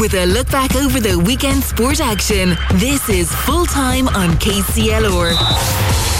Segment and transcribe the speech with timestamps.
[0.00, 2.56] with a look back over the weekend sport action.
[2.76, 6.19] This is full time on KCLR.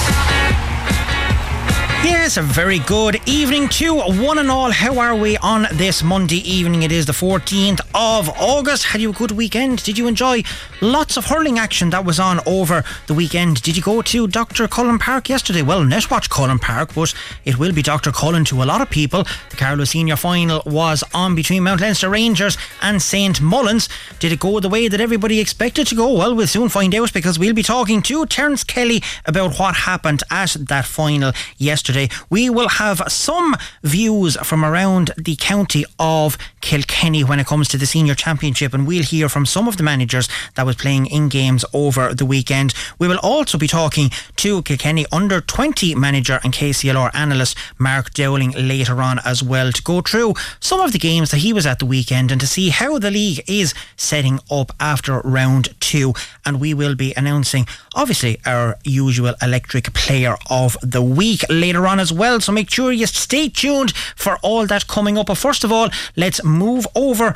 [2.03, 4.71] Yes, a very good evening to one and all.
[4.71, 6.83] How are we on this Monday evening?
[6.83, 8.85] It is the 14th of August.
[8.87, 9.85] Had you a good weekend?
[9.85, 10.43] Did you enjoy
[10.81, 13.61] lots of hurling action that was on over the weekend?
[13.61, 14.67] Did you go to Dr.
[14.67, 15.61] Cullen Park yesterday?
[15.61, 17.13] Well, Netwatch Cullen Park, but
[17.45, 18.13] it will be Dr.
[18.13, 19.25] Cullen to a lot of people.
[19.51, 23.43] The Carlow Senior Final was on between Mount Leinster Rangers and St.
[23.43, 23.91] Mullins.
[24.21, 26.15] Did it go the way that everybody expected to go?
[26.15, 30.23] Well, we'll soon find out because we'll be talking to Terence Kelly about what happened
[30.31, 32.15] at that final yesterday yesterday.
[32.31, 37.79] We will have some views from around the county of Kilkenny when it comes to
[37.79, 41.29] the senior championship, and we'll hear from some of the managers that was playing in
[41.29, 42.75] games over the weekend.
[42.99, 48.53] We will also be talking to Kilkenny under 20 manager and KCLR analyst Mark Dowling
[48.53, 51.79] later on as well to go through some of the games that he was at
[51.79, 56.15] the weekend and to see how the league is setting up after round two.
[56.45, 61.91] And we will be announcing, obviously, our usual electric player of the week later later
[61.91, 62.41] on as well.
[62.41, 65.27] So make sure you stay tuned for all that coming up.
[65.27, 67.35] But first of all, let's move over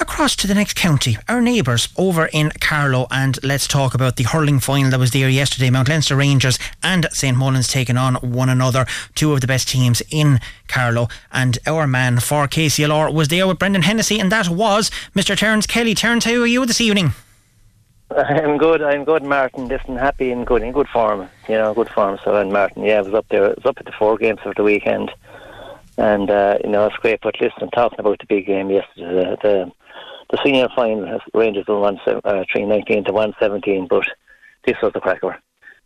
[0.00, 4.24] across to the next county, our neighbours over in Carlow, and let's talk about the
[4.24, 5.68] hurling final that was there yesterday.
[5.68, 10.02] Mount Leinster Rangers and St Mullins taking on one another, two of the best teams
[10.10, 11.08] in Carlow.
[11.30, 15.36] And our man for KCLR was there with Brendan Hennessy, and that was Mr.
[15.36, 15.94] Terence Kelly.
[15.94, 17.12] Terence, how are you this evening?
[18.16, 18.82] I'm good.
[18.82, 19.68] I'm good, Martin.
[19.68, 21.28] Listen, happy and good in good form.
[21.48, 22.18] You know, good form.
[22.24, 23.44] So, and Martin, yeah, I was up there.
[23.44, 25.10] I was up at the four games of the weekend,
[25.96, 27.20] and uh, you know, it's great.
[27.22, 29.72] But listen, talking about the big game yesterday, the the,
[30.30, 33.86] the senior final, Rangers won one uh, three nineteen to one seventeen.
[33.88, 34.04] But
[34.66, 35.38] this was the cracker.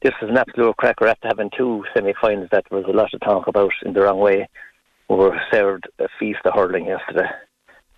[0.03, 3.47] This was an absolute cracker after having two semi-finals that was a lot to talk
[3.47, 4.49] about in the wrong way.
[5.09, 7.29] We were served a feast of hurling yesterday.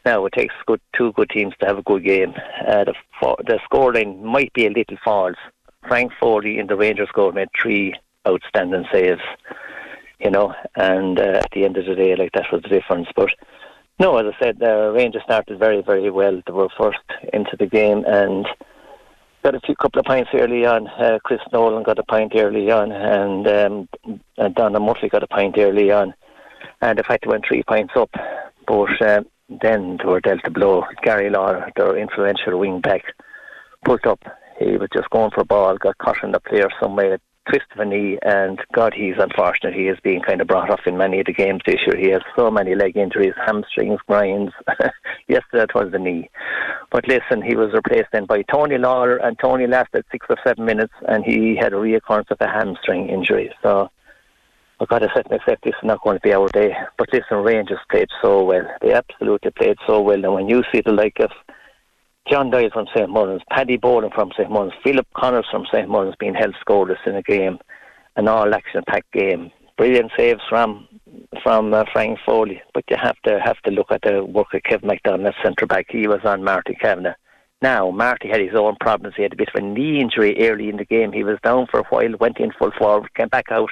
[0.04, 2.34] Now it takes good two good teams to have a good game.
[2.66, 5.36] Uh, the the scoreline might be a little false.
[5.86, 7.94] Frank Foley in the Rangers goal made three
[8.26, 9.22] outstanding saves,
[10.18, 13.08] you know, and uh, at the end of the day, like that was the difference.
[13.14, 13.30] But
[13.98, 16.40] no, as I said, the Rangers started very, very well.
[16.46, 16.98] They were first
[17.32, 18.46] into the game and
[19.42, 20.88] got a few couple of points early on.
[20.88, 25.28] Uh, Chris Nolan got a point early on, and um, and Donna Murphy got a
[25.28, 26.14] point early on,
[26.80, 28.10] and the fact they went three points up.
[28.66, 30.84] But um, then they were dealt a blow.
[31.02, 33.02] Gary Law, their influential wing back,
[33.84, 34.22] pulled up.
[34.58, 37.80] He was just going for a ball, got caught in the player somewhere, twist of
[37.80, 39.74] a knee, and God, he's unfortunate.
[39.74, 41.96] He is being kind of brought off in many of the games this year.
[41.96, 44.52] He has so many leg injuries, hamstrings, grinds.
[45.28, 46.28] Yesterday it was the knee.
[46.90, 50.64] But listen, he was replaced then by Tony Lawler, and Tony lasted six or seven
[50.64, 53.52] minutes, and he had a reoccurrence of a hamstring injury.
[53.62, 53.90] So
[54.80, 56.72] I got to set myself this is not going to be our day.
[56.96, 58.66] But listen, Rangers played so well.
[58.80, 60.24] They absolutely played so well.
[60.24, 61.30] And when you see the like of
[62.30, 63.10] John Doyle from St.
[63.10, 64.50] Mullins, Paddy Boland from St.
[64.50, 65.88] Mullins, Philip Connors from St.
[65.88, 67.58] Mullins being held scoreless in a game,
[68.16, 69.50] an all action packed game.
[69.76, 70.86] Brilliant saves from
[71.42, 72.62] from uh, Frank Foley.
[72.72, 75.66] But you have to have to look at the work of Kevin McDonald at centre
[75.66, 75.86] back.
[75.88, 77.14] He was on Marty Kavanagh.
[77.60, 79.16] Now, Marty had his own problems.
[79.16, 81.10] He had a bit of a knee injury early in the game.
[81.10, 83.70] He was down for a while, went in full forward, came back out,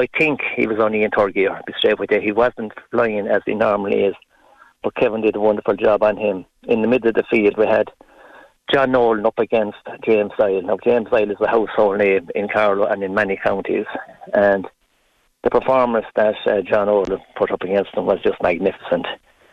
[0.00, 2.22] I think he was only in third gear, be straight with you.
[2.22, 4.14] He wasn't flying as he normally is.
[4.82, 6.46] But Kevin did a wonderful job on him.
[6.62, 7.90] In the middle of the field, we had
[8.72, 10.62] John Nolan up against James Zile.
[10.62, 13.84] Now, James Zile is a household name in Carlow and in many counties.
[14.32, 14.66] And
[15.44, 19.06] the performance that uh, John Nolan put up against him was just magnificent.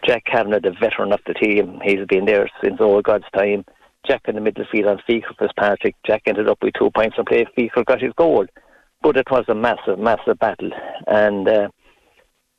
[0.06, 3.66] Jack Kavanagh, the veteran of the team, he's been there since old God's time.
[4.08, 5.96] Jack in the middle field on Fiacre Fitzpatrick.
[6.06, 7.46] Jack ended up with two points and play.
[7.54, 8.46] Fiacre got his goal
[9.02, 10.72] but it was a massive, massive battle,
[11.08, 11.68] and uh,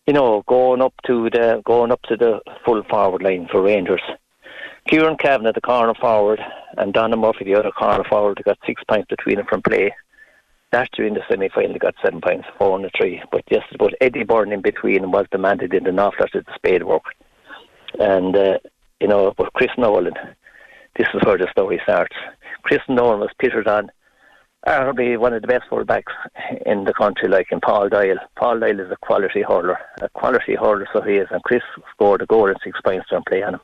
[0.06, 4.03] you know, going up to the going up to the full forward line for Rangers.
[4.88, 6.41] Kieran Kavanagh, the corner forward,
[6.78, 9.94] and Donna Murphy, the other corner forward, got six points between them from play.
[10.72, 13.22] Last year in the semi final, they got seven points, four and a three.
[13.31, 17.05] But yes, but Eddie Byrne in between was demanded in the after the spade work.
[17.99, 18.59] And, uh,
[19.00, 20.15] you know, but Chris Nolan,
[20.96, 22.17] this is where the story starts.
[22.62, 23.91] Chris Nolan was pitted on
[24.66, 26.12] arguably one of the best fullbacks
[26.66, 28.19] in the country, like in Paul Doyle.
[28.37, 31.28] Paul Doyle is a quality hurler, a quality hurler, so he is.
[31.31, 31.62] And Chris
[31.93, 33.60] scored a goal and six points from play on him.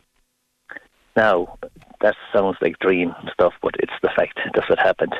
[1.16, 1.58] Now,
[2.00, 4.38] that sounds like dream stuff, but it's the fact.
[4.54, 5.14] That's what happened.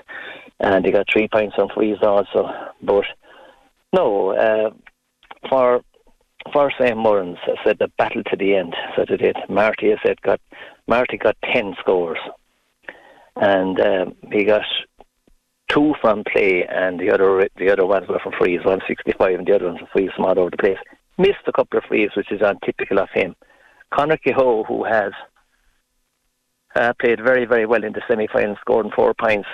[0.61, 2.51] And he got three points on frees also.
[2.83, 3.05] But
[3.93, 4.71] no, uh,
[5.49, 5.83] for
[6.53, 6.97] for St.
[6.97, 8.75] Mullins, I said the battle to the end.
[8.97, 9.37] So did.
[9.49, 10.41] Marty, I said, got
[10.87, 12.19] Marty got ten scores,
[13.37, 14.63] and um, he got
[15.75, 19.39] two from play, and the other the other ones were from frees, one sixty five,
[19.39, 20.79] and the other ones from frees from all over the place.
[21.19, 23.37] Missed a couple of frees, which is untypical of him.
[23.93, 25.13] Conor Kehoe, who has
[26.75, 29.49] uh, played very, very well in the semi-final, scoring four points.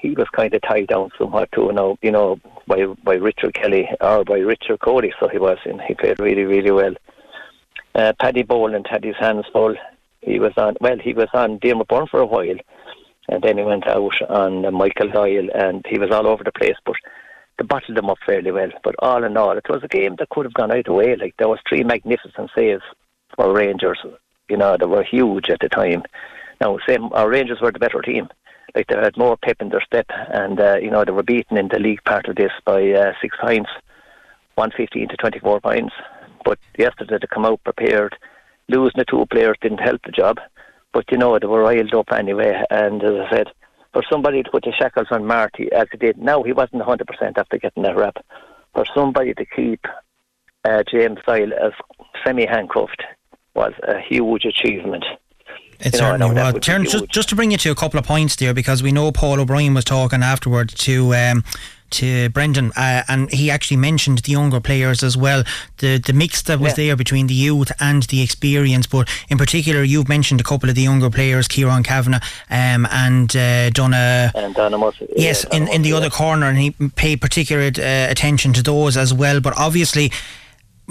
[0.00, 3.54] He was kind of tied down somewhat to, you know, you know, by by Richard
[3.54, 5.12] Kelly or by Richard Cody.
[5.20, 6.94] So he was, and he played really, really well.
[7.94, 9.74] Uh, Paddy Boland had his hands full.
[10.22, 12.56] He was on, well, he was on Dermot Byrne for a while,
[13.28, 16.52] and then he went out on uh, Michael Doyle, and he was all over the
[16.52, 16.76] place.
[16.84, 16.96] But
[17.58, 18.70] they bottled them up fairly well.
[18.82, 21.16] But all in all, it was a game that could have gone either way.
[21.16, 22.82] Like there was three magnificent saves
[23.36, 24.00] for Rangers.
[24.48, 26.02] You know, they were huge at the time.
[26.60, 28.28] Now, same, our Rangers were the better team.
[28.74, 31.58] Like they had more pep in their step, and uh, you know they were beaten
[31.58, 33.68] in the league part of this by uh, six points,
[34.54, 35.94] one fifteen to twenty four points.
[36.44, 38.16] But yesterday they come out prepared.
[38.68, 40.38] Losing the two players didn't help the job,
[40.92, 42.62] but you know they were riled up anyway.
[42.70, 43.46] And as I said,
[43.92, 47.06] for somebody to put the shackles on Marty as he did, now he wasn't hundred
[47.06, 48.16] percent after getting that rap.
[48.74, 49.84] For somebody to keep
[50.64, 51.72] uh, James Doyle as
[52.24, 53.02] semi handcuffed
[53.54, 55.04] was a huge achievement.
[55.80, 56.54] It certainly was.
[56.60, 59.10] Terence, just, just to bring you to a couple of points there, because we know
[59.10, 61.44] Paul O'Brien was talking afterwards to um,
[61.92, 65.44] to Brendan, uh, and he actually mentioned the younger players as well.
[65.78, 66.86] The the mix that was yeah.
[66.86, 70.74] there between the youth and the experience, but in particular, you've mentioned a couple of
[70.74, 74.32] the younger players, Kieran Kavanagh um, and uh, Donna.
[74.34, 75.06] And Donna Murphy.
[75.16, 75.96] Yes, yeah, in, in the yeah.
[75.96, 79.40] other corner, and he paid particular uh, attention to those as well.
[79.40, 80.12] But obviously,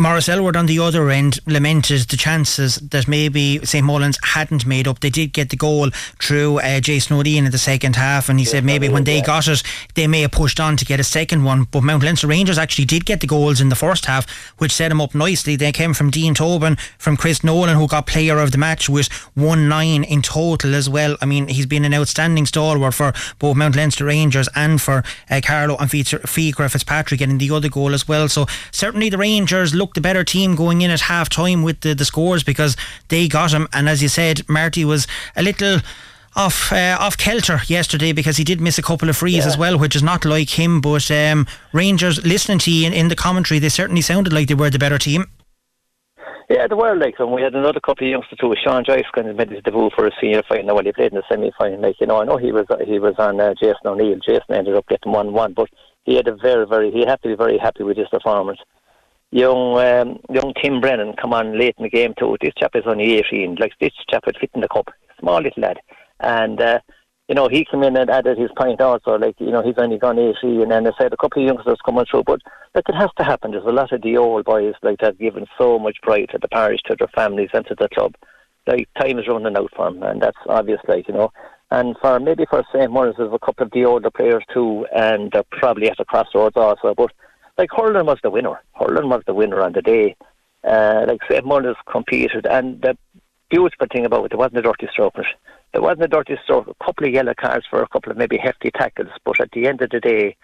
[0.01, 4.87] Morris Elwood on the other end lamented the chances that maybe St Mullins hadn't made
[4.87, 4.99] up.
[4.99, 8.45] They did get the goal through uh, Jason O'Dean in the second half, and he
[8.45, 9.25] yeah, said maybe when they yeah.
[9.25, 9.61] got it,
[9.93, 11.65] they may have pushed on to get a second one.
[11.65, 14.27] But Mount Leinster Rangers actually did get the goals in the first half,
[14.57, 15.55] which set them up nicely.
[15.55, 19.07] They came from Dean Tobin, from Chris Nolan, who got player of the match with
[19.35, 21.15] 1 9 in total as well.
[21.21, 25.41] I mean, he's been an outstanding stalwart for both Mount Leinster Rangers and for uh,
[25.43, 28.27] Carlow and Fiacre Fitzpatrick getting the other goal as well.
[28.27, 31.93] So certainly the Rangers looked the better team going in at half time with the,
[31.93, 32.77] the scores because
[33.09, 33.67] they got him.
[33.73, 35.05] And as you said, Marty was
[35.35, 35.79] a little
[36.33, 39.47] off uh, off kelter yesterday because he did miss a couple of frees yeah.
[39.47, 40.79] as well, which is not like him.
[40.79, 44.53] But um, Rangers, listening to you in, in, the commentary, they certainly sounded like they
[44.53, 45.25] were the better team.
[46.49, 48.53] Yeah, they were like, and we had another couple of youngsters too.
[48.63, 51.17] Sean Joyce kind of made his debut for a senior final when he played in
[51.17, 51.81] the semi final.
[51.81, 54.19] Like you know, I know he was he was on uh, Jason O'Neill.
[54.25, 55.67] Jason ended up getting one one, but
[56.03, 58.59] he had a very very he had to be very happy with his performance
[59.31, 62.37] young um, young Tim Brennan come on late in the game too.
[62.41, 63.55] This chap is only 18.
[63.55, 64.89] Like this chap would fit in the cup.
[65.19, 65.79] Small little lad.
[66.21, 66.79] And, uh,
[67.27, 69.17] you know, he came in and added his point also.
[69.17, 70.61] Like, you know, he's only gone 18.
[70.61, 72.23] And then they said a couple of youngsters coming through.
[72.25, 72.41] But,
[72.75, 73.51] like, it has to happen.
[73.51, 76.47] There's a lot of the old boys, like, that given so much pride to the
[76.49, 78.15] parish, to their families, and to the club.
[78.67, 80.03] Like, time is running out for them.
[80.03, 81.31] And that's obvious, like, you know.
[81.71, 82.91] And for maybe for St.
[82.91, 84.85] Maurice, there's a couple of the older players too.
[84.93, 86.93] And they're probably at the crossroads also.
[86.95, 87.11] But,
[87.57, 88.61] like Hurling was the winner.
[88.73, 90.15] Hurling was the winner on the day.
[90.63, 92.95] Uh, like St Mullins competed, and the
[93.49, 95.15] beautiful thing about it, there wasn't a dirty stroke.
[95.73, 96.67] There wasn't a dirty stroke.
[96.67, 99.67] A couple of yellow cards for a couple of maybe hefty tackles, but at the
[99.67, 100.37] end of the day,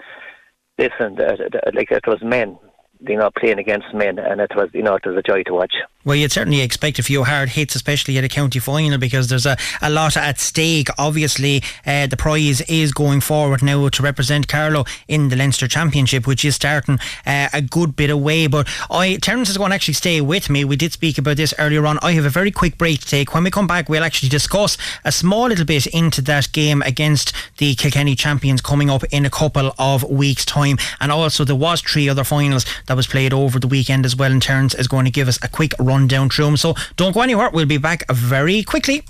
[0.80, 1.36] listen, uh,
[1.74, 2.58] like it was men
[3.00, 5.54] you know, playing against men, and it was, you know, it was a joy to
[5.54, 5.74] watch.
[6.08, 9.46] Well, you'd certainly expect a few hard hits, especially at a county final, because there's
[9.46, 10.88] a, a lot at stake.
[10.98, 16.26] Obviously, uh, the prize is going forward now to represent Carlow in the Leinster Championship,
[16.26, 18.48] which is starting uh, a good bit away.
[18.48, 20.64] But I, Terence is going to actually stay with me.
[20.64, 22.00] We did speak about this earlier on.
[22.02, 23.34] I have a very quick break to take.
[23.34, 27.34] When we come back, we'll actually discuss a small little bit into that game against
[27.58, 30.78] the Kilkenny champions coming up in a couple of weeks' time.
[31.02, 34.32] And also, there was three other finals that was played over the weekend as well.
[34.32, 36.58] And Terence is going to give us a quick rundown through them.
[36.58, 37.50] So don't go anywhere.
[37.52, 39.04] We'll be back very quickly.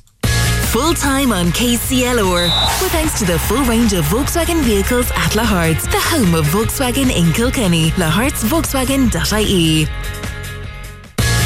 [0.71, 2.43] Full time on KCLR.
[2.81, 7.09] With thanks to the full range of Volkswagen vehicles at Lahart's, the home of Volkswagen
[7.09, 7.91] in Kilkenny.
[7.91, 9.87] Lahart'sVolkswagen.ie.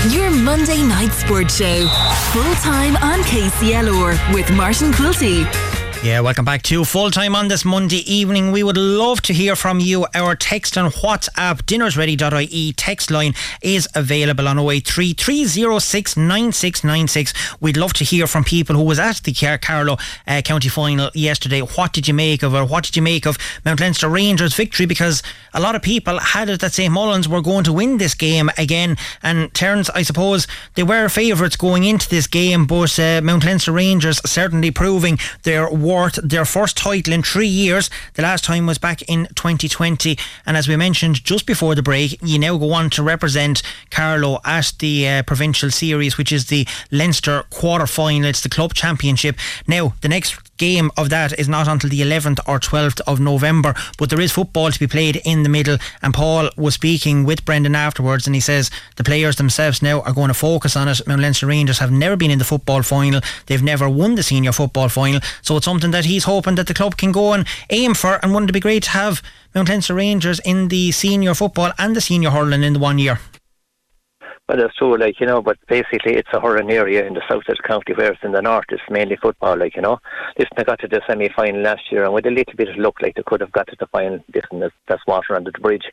[0.09, 1.87] Your Monday night sports show.
[2.33, 5.70] Full time on KCLR with Martin Quilty.
[6.03, 8.51] Yeah, welcome back to full time on this Monday evening.
[8.51, 10.07] We would love to hear from you.
[10.15, 17.33] Our text and WhatsApp dinnersready.ie text line is available on 083 306 9696.
[17.61, 21.11] We'd love to hear from people who was at the Car- Carlow uh, County final
[21.13, 21.59] yesterday.
[21.59, 22.67] What did you make of it?
[22.67, 24.87] What did you make of Mount Leinster Rangers' victory?
[24.87, 25.21] Because
[25.53, 28.49] a lot of people had it that St Mullins were going to win this game
[28.57, 28.97] again.
[29.21, 33.71] And Terence, I suppose they were favourites going into this game, but uh, Mount Leinster
[33.71, 35.69] Rangers certainly proving their
[36.23, 37.89] their first title in three years.
[38.13, 40.17] The last time was back in 2020.
[40.45, 44.39] And as we mentioned just before the break, you now go on to represent Carlow
[44.45, 48.29] at the uh, provincial series, which is the Leinster quarter final.
[48.29, 49.37] It's the club championship.
[49.67, 53.73] Now, the next game of that is not until the 11th or 12th of November,
[53.97, 55.79] but there is football to be played in the middle.
[56.03, 60.13] And Paul was speaking with Brendan afterwards, and he says the players themselves now are
[60.13, 61.01] going to focus on it.
[61.07, 64.51] Mount Leinster Rangers have never been in the football final, they've never won the senior
[64.51, 67.95] football final, so it's something that he's hoping that the club can go and aim
[67.95, 68.19] for.
[68.21, 69.23] And wouldn't it be great to have
[69.55, 73.19] Mount Leinster Rangers in the senior football and the senior hurling in the one year?
[74.51, 77.43] Well, that's true, like, you know, but basically it's a hurling area in the south
[77.47, 79.99] of the county, whereas in the north it's mainly football, like, you know.
[80.37, 82.75] Listen, they got to the semi final last year, and with a little bit of
[82.75, 84.19] luck, like, they could have got to the final.
[84.35, 85.85] Listen, that's, water under the bridge.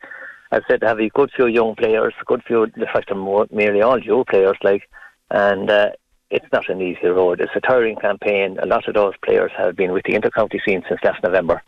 [0.51, 3.47] I said, they have a good few young players, a good few, in fact, more,
[3.49, 4.89] nearly all young players, like,
[5.31, 5.91] and uh,
[6.29, 7.39] it's not an easy road.
[7.39, 8.59] It's a tiring campaign.
[8.61, 11.63] A lot of those players have been with the intercounty scene since last November,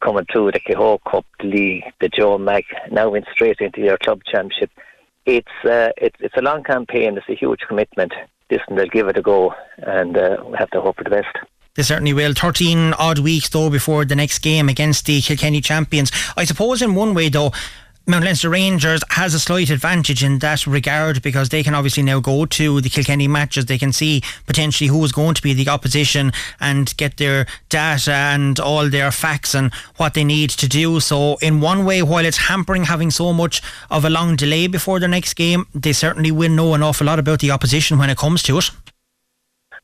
[0.00, 3.98] coming through the Kehoe Cup, the League, the Joe Mac, now went straight into your
[3.98, 4.70] club championship
[5.26, 7.16] it's uh, it's it's a long campaign.
[7.16, 8.12] It's a huge commitment.
[8.50, 11.36] Listen, they'll give it a go, and uh, we have to hope for the best.
[11.74, 12.34] They certainly will.
[12.34, 16.10] 13 odd weeks, though, before the next game against the Kilkenny champions.
[16.36, 17.52] I suppose, in one way, though,
[18.10, 22.18] Mount Leinster Rangers has a slight advantage in that regard because they can obviously now
[22.18, 23.66] go to the Kilkenny matches.
[23.66, 28.12] They can see potentially who is going to be the opposition and get their data
[28.12, 30.98] and all their facts and what they need to do.
[30.98, 33.62] So, in one way, while it's hampering having so much
[33.92, 37.20] of a long delay before their next game, they certainly will know an awful lot
[37.20, 38.72] about the opposition when it comes to it.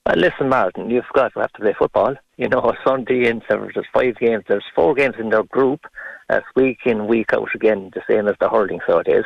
[0.06, 2.14] Well, listen, Martin, you've got to have to play football.
[2.36, 4.44] You know, Sunday in there's five games.
[4.46, 5.80] There's four games in their group
[6.30, 9.25] uh, week in, week out again, the same as the hurling, so it is.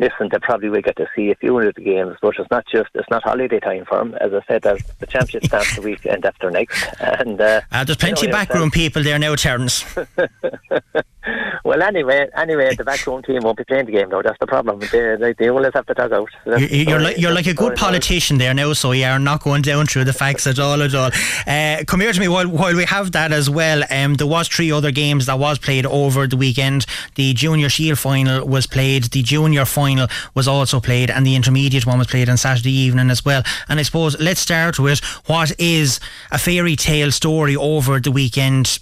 [0.00, 2.64] Listen, they probably will get to see a few of the games, but it's not
[2.66, 4.14] just it's not holiday time for them.
[4.14, 7.98] As I said, there's the championship starts the weekend after next, and uh, uh, there's
[7.98, 9.84] plenty you know, of backroom people there now, Terence.
[11.64, 14.22] well, anyway, anyway, the backroom team won't be playing the game though.
[14.22, 14.78] That's the problem.
[14.78, 16.30] They they, they always have to talk out.
[16.44, 19.60] So you're, like you're like a good politician there now, so you are not going
[19.60, 21.10] down through the facts at all at all.
[21.46, 23.82] Uh, come here to me while while we have that as well.
[23.90, 26.86] Um, there was three other games that was played over the weekend.
[27.16, 29.04] The Junior Shield final was played.
[29.04, 29.89] The Junior final
[30.34, 33.42] was also played, and the intermediate one was played on Saturday evening as well.
[33.68, 38.78] And I suppose let's start with what is a fairy tale story over the weekend.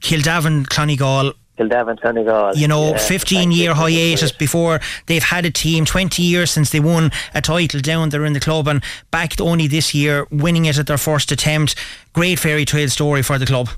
[0.00, 2.56] Kildavin, Clonegal Kildavin, Clonegal.
[2.56, 6.80] You know, yeah, 15 year hiatus before they've had a team, 20 years since they
[6.80, 10.78] won a title down there in the club and back only this year, winning it
[10.78, 11.74] at their first attempt.
[12.12, 13.68] Great fairy tale story for the club.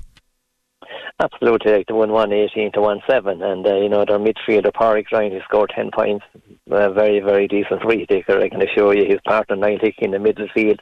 [1.19, 4.71] Absolutely, like the one one eighteen to one seven, and uh, you know their midfielder
[4.71, 6.25] Pádraig Ryan, he scored ten points,
[6.71, 8.39] uh, very very decent free taker.
[8.39, 10.79] I can assure you, his partner Niall in the middle field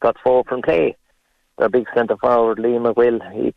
[0.00, 0.96] got four from play.
[1.58, 3.54] Their big centre forward Liam McGill, he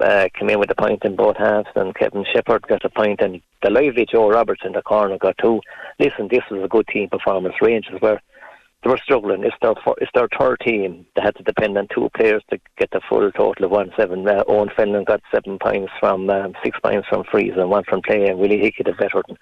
[0.00, 3.20] uh, came in with a point in both halves, and Kevin Shepherd got a point,
[3.20, 5.60] and the lively Joe Roberts in the corner got two.
[5.98, 7.54] Listen, this was a good team performance.
[7.60, 8.20] Rangers were
[8.84, 9.42] they were struggling.
[9.42, 11.06] It's their it's their third team.
[11.16, 14.28] They had to depend on two players to get the full total of one seven.
[14.28, 18.02] Uh, Owen Fenlon got seven points from um, six points from frees and one from
[18.02, 18.26] play.
[18.26, 19.36] And Willie Hickey, the veteran,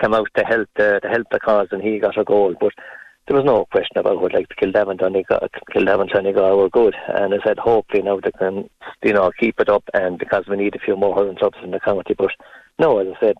[0.00, 2.54] came out to help the to help the cause, and he got a goal.
[2.60, 2.72] But
[3.26, 4.34] there was no question about it.
[4.34, 8.68] Like the Kildavin Kildavin Clonegal were good, and I said hopefully now they can,
[9.02, 9.84] you know, keep it up.
[9.94, 12.30] And because we need a few more hurling clubs in the county, but
[12.78, 13.36] no, as I said,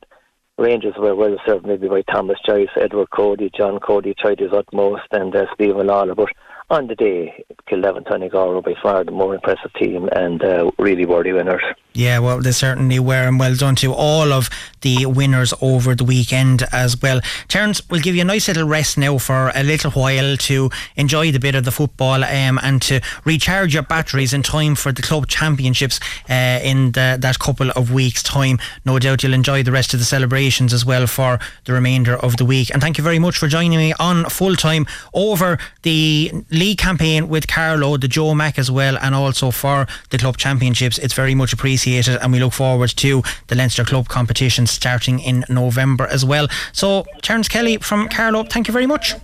[0.59, 5.05] Rangers were well served maybe by Thomas Joyce, Edward Cody, John Cody tried his utmost,
[5.13, 6.31] and uh, Stephen Lawler, but
[6.71, 11.33] on the day, Clonegal were by far the more impressive team and uh, really worthy
[11.33, 11.63] winners.
[11.95, 14.49] Yeah, well, they certainly were, and well done to all of
[14.83, 17.21] the winners over the weekend as well.
[17.49, 21.33] Terence, we'll give you a nice little rest now for a little while to enjoy
[21.33, 25.03] the bit of the football um, and to recharge your batteries in time for the
[25.03, 25.99] club championships
[26.31, 28.59] uh, in the, that couple of weeks' time.
[28.85, 32.37] No doubt you'll enjoy the rest of the celebrations as well for the remainder of
[32.37, 32.71] the week.
[32.73, 37.29] And thank you very much for joining me on full time over the league campaign
[37.29, 40.99] with Carlow, the Joe Mac as well, and also for the club championships.
[40.99, 45.45] It's very much appreciated and we look forward to the Leinster Club competition starting in
[45.49, 46.49] November as well.
[46.73, 49.15] So, Terence Kelly from Carlow, thank you very much.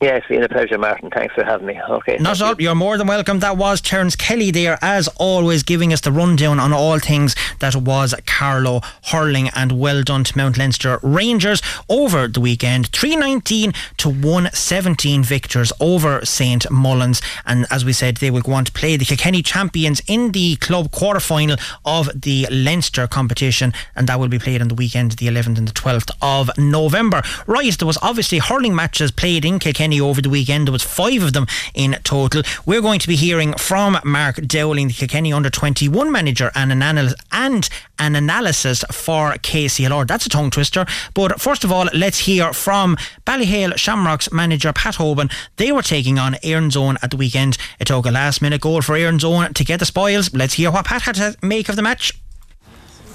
[0.00, 1.10] Yeah, it's been a pleasure, Martin.
[1.10, 1.80] Thanks for having me.
[1.90, 2.18] Okay.
[2.18, 2.60] Not at all.
[2.60, 2.68] You.
[2.68, 3.40] are more than welcome.
[3.40, 7.74] That was Terence Kelly there, as always, giving us the rundown on all things that
[7.74, 9.48] was Carlow hurling.
[9.56, 12.92] And well done to Mount Leinster Rangers over the weekend.
[12.92, 17.20] 319 to 117 victors over St Mullins.
[17.44, 20.54] And as we said, they will go on to play the Kilkenny champions in the
[20.56, 23.72] club quarter final of the Leinster competition.
[23.96, 27.20] And that will be played on the weekend, the 11th and the 12th of November.
[27.48, 30.66] Right, there was obviously hurling matches played in Kilkenny Kilkenny over the weekend.
[30.66, 32.42] There was five of them in total.
[32.66, 36.82] We're going to be hearing from Mark Dowling, the Kilkenny under 21 manager, and an,
[36.82, 37.68] anal- and
[37.98, 40.06] an analysis for KCLR.
[40.06, 40.84] That's a tongue twister.
[41.14, 45.32] But first of all, let's hear from Ballyhale Shamrocks manager Pat Hoban.
[45.56, 47.56] They were taking on Own at the weekend.
[47.80, 50.34] It took a last minute goal for Own to get the spoils.
[50.34, 52.12] Let's hear what Pat had to make of the match.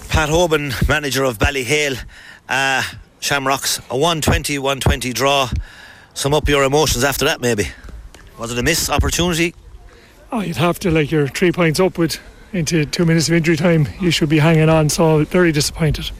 [0.10, 2.04] Pat Hoban, manager of Ballyhale.
[2.50, 2.82] Uh,
[3.20, 5.50] Shamrocks, a 120 120 draw.
[6.14, 7.70] Sum up your emotions after that, maybe.
[8.38, 9.56] Was it a missed opportunity?
[10.32, 12.20] Oh, you'd have to, like, you're three points up with
[12.54, 13.88] into two minutes of injury time.
[14.00, 16.12] You should be hanging on, so very disappointed.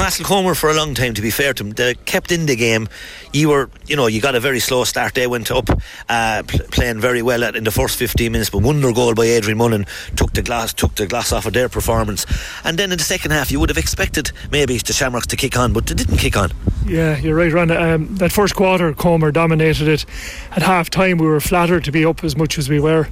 [0.00, 1.72] Castlecomer for a long time, to be fair to them.
[1.72, 2.88] They kept in the game.
[3.34, 5.12] You were, you know, you got a very slow start.
[5.12, 5.68] They went up
[6.08, 9.26] uh, pl- playing very well at, in the first 15 minutes, but wonder goal by
[9.26, 9.84] Adrian Mullen
[10.16, 12.24] took the glass took the glass off of their performance.
[12.64, 15.58] And then in the second half, you would have expected maybe the Shamrocks to kick
[15.58, 16.50] on, but they didn't kick on.
[16.86, 17.70] Yeah, you're right, Ron.
[17.70, 20.06] Um, that first quarter, Comer dominated it.
[20.52, 23.06] At half time, we were flattered to be up as much as we were.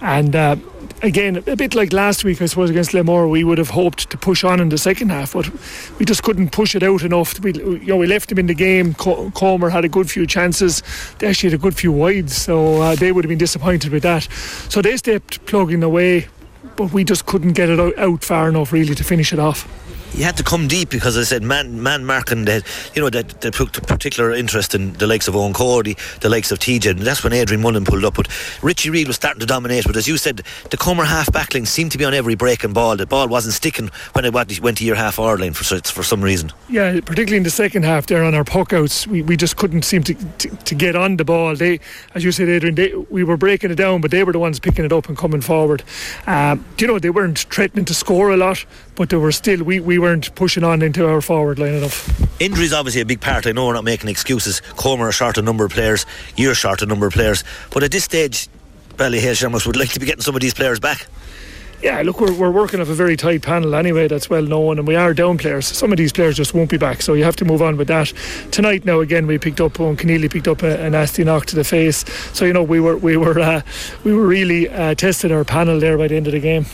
[0.00, 0.56] And uh,
[1.02, 4.18] again, a bit like last week, I suppose, against Glenmore, we would have hoped to
[4.18, 5.48] push on in the second half, but
[5.98, 7.38] we just couldn't push it out enough.
[7.40, 8.94] We, you know, we left them in the game.
[8.94, 10.82] Comer had a good few chances.
[11.18, 14.02] They actually had a good few wides, so uh, they would have been disappointed with
[14.02, 14.24] that.
[14.68, 16.28] So they stepped plugging away,
[16.76, 19.87] but we just couldn't get it out, out far enough, really, to finish it off
[20.14, 23.40] you had to come deep because I said man man marking that you know that
[23.40, 27.00] they took particular interest in the likes of Owen Cody, the likes of TJ, and
[27.00, 28.14] that's when Adrian Mullen pulled up.
[28.14, 28.28] But
[28.62, 29.84] Richie Reid was starting to dominate.
[29.84, 32.72] But as you said, the Comer half back line seemed to be on every breaking
[32.72, 32.96] ball.
[32.96, 36.22] The ball wasn't sticking when it went to your half hour line for for some
[36.22, 36.52] reason.
[36.68, 39.82] Yeah, particularly in the second half there on our puck outs, we, we just couldn't
[39.82, 41.54] seem to, to, to get on the ball.
[41.54, 41.80] They,
[42.14, 44.58] as you said, Adrian, they, we were breaking it down, but they were the ones
[44.58, 45.82] picking it up and coming forward.
[46.26, 48.64] Um, you know, they weren't threatening to score a lot,
[48.98, 52.40] but they were still we, we weren't pushing on into our forward line enough.
[52.40, 53.46] Injuries obviously a big part.
[53.46, 54.60] I know we're not making excuses.
[54.76, 56.04] Comer are short a number of players,
[56.36, 57.44] you're short a number of players.
[57.70, 58.48] But at this stage,
[58.96, 61.06] Ballyhale Shamrocks would like to be getting some of these players back.
[61.80, 64.88] Yeah, look, we're, we're working off a very tight panel anyway, that's well known, and
[64.88, 65.64] we are down players.
[65.64, 67.86] Some of these players just won't be back, so you have to move on with
[67.86, 68.12] that.
[68.50, 71.54] Tonight, now again, we picked up, Owen Keneally picked up a, a, nasty knock to
[71.54, 71.98] the face,
[72.32, 73.62] so you know we were we were uh,
[74.02, 76.66] we were really uh, testing our panel there by the end of the game.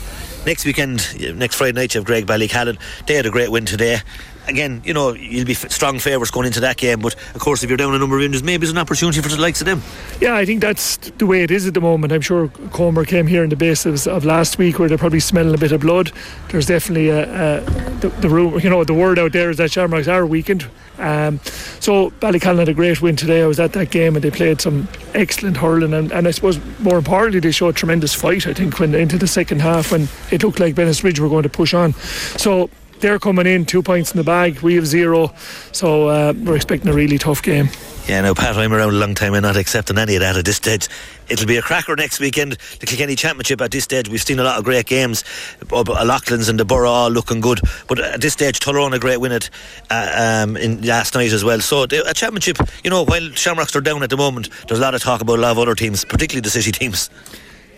[0.47, 2.79] Next weekend, next Friday night, you have Graigue-Ballycallan.
[3.07, 4.01] They had a great win today
[4.47, 7.01] again, you know, you'll be strong favourites going into that game.
[7.01, 9.29] But of course, if you're down a number of injuries, maybe it's an opportunity for
[9.29, 9.83] the likes of them.
[10.21, 12.13] Yeah, I think that's the way it is at the moment.
[12.13, 15.55] I'm sure Comer came here in the basis of last week where they're probably smelling
[15.55, 16.13] a bit of blood.
[16.49, 17.61] There's definitely a, a
[18.01, 20.67] the, the you know, the word out there is that Shamrocks are weakened.
[20.99, 21.41] Um,
[21.81, 23.43] so Ballycallan had a great win today.
[23.43, 26.61] I was at that game and they played some excellent hurling and, and I suppose
[26.79, 28.47] more importantly they showed tremendous fight.
[28.47, 31.49] I think when into the second half when it looked like Bennettsbridge were going to
[31.49, 31.95] push on.
[32.37, 32.71] So
[33.05, 34.61] they're coming in two points in the bag.
[34.61, 35.35] We have zero,
[35.73, 37.69] so uh, we're expecting a really tough game.
[38.09, 39.35] Yeah, no, Pat, I'm around a long time.
[39.35, 40.89] I'm not accepting any of that at this stage.
[41.29, 42.53] It'll be a cracker next weekend.
[42.81, 45.23] The Kilkenny Championship at this stage, we've seen a lot of great games.
[45.71, 49.33] Loughlin's and the Borough all looking good, but at this stage, Tullaroan a great win
[49.33, 49.51] it
[49.91, 51.61] uh, um, in last night as well.
[51.61, 54.95] So a championship, you know, while Shamrocks are down at the moment, there's a lot
[54.95, 57.11] of talk about a lot of other teams, particularly the city teams.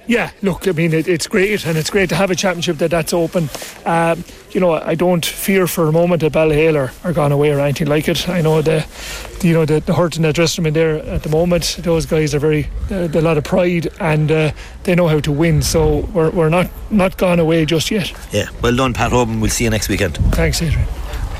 [0.08, 2.90] Yeah, look, I mean, it, it's great, and it's great to have a championship that
[2.90, 3.48] that's open.
[3.84, 7.50] Um, you know, I don't fear for a moment that Ballyhale are, are gone away
[7.50, 8.28] or anything like it.
[8.28, 8.86] I know the,
[9.42, 11.78] you know, the, the hurt in the dressing room in there at the moment.
[11.80, 14.52] Those guys are very, uh, a lot of pride, and uh,
[14.84, 15.60] they know how to win.
[15.60, 18.12] So we're, we're not not gone away just yet.
[18.32, 19.40] Yeah, well done, Pat Hoban.
[19.40, 20.18] We'll see you next weekend.
[20.34, 20.86] Thanks, Adrian.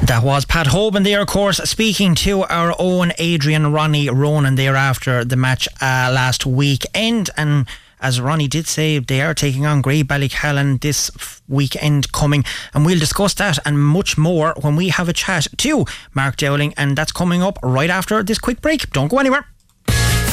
[0.03, 4.77] That was Pat Hoban there, of course, speaking to our own Adrian Ronnie Ronan there
[4.77, 7.31] after the match uh, last weekend.
[7.37, 7.67] And
[8.01, 11.11] as Ronnie did say, they are taking on Graigue-Ballycallan this
[11.49, 15.85] weekend coming, and we'll discuss that and much more when we have a chat to
[16.15, 18.91] Mark Dowling, and that's coming up right after this quick break.
[18.91, 19.47] Don't go anywhere.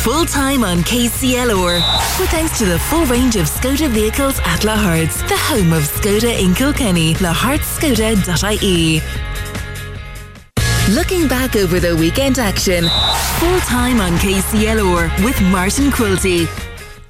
[0.03, 1.75] Full time on KCLR.
[2.19, 6.37] With thanks to the full range of Skoda vehicles at Lahart's, the home of Skoda
[6.43, 9.01] in Kilkenny, lahartskoda.ie.
[10.93, 12.83] Looking back over the weekend action.
[13.39, 16.49] Full time on KCLR with Martin Quilty.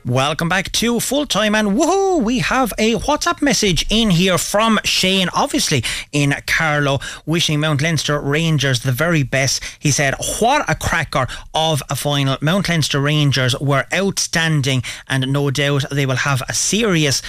[0.05, 2.21] Welcome back to full time and woohoo!
[2.21, 8.19] We have a WhatsApp message in here from Shane, obviously in Carlow, wishing Mount Leinster
[8.19, 9.63] Rangers the very best.
[9.79, 12.37] He said, What a cracker of a final!
[12.41, 17.21] Mount Leinster Rangers were outstanding, and no doubt they will have a serious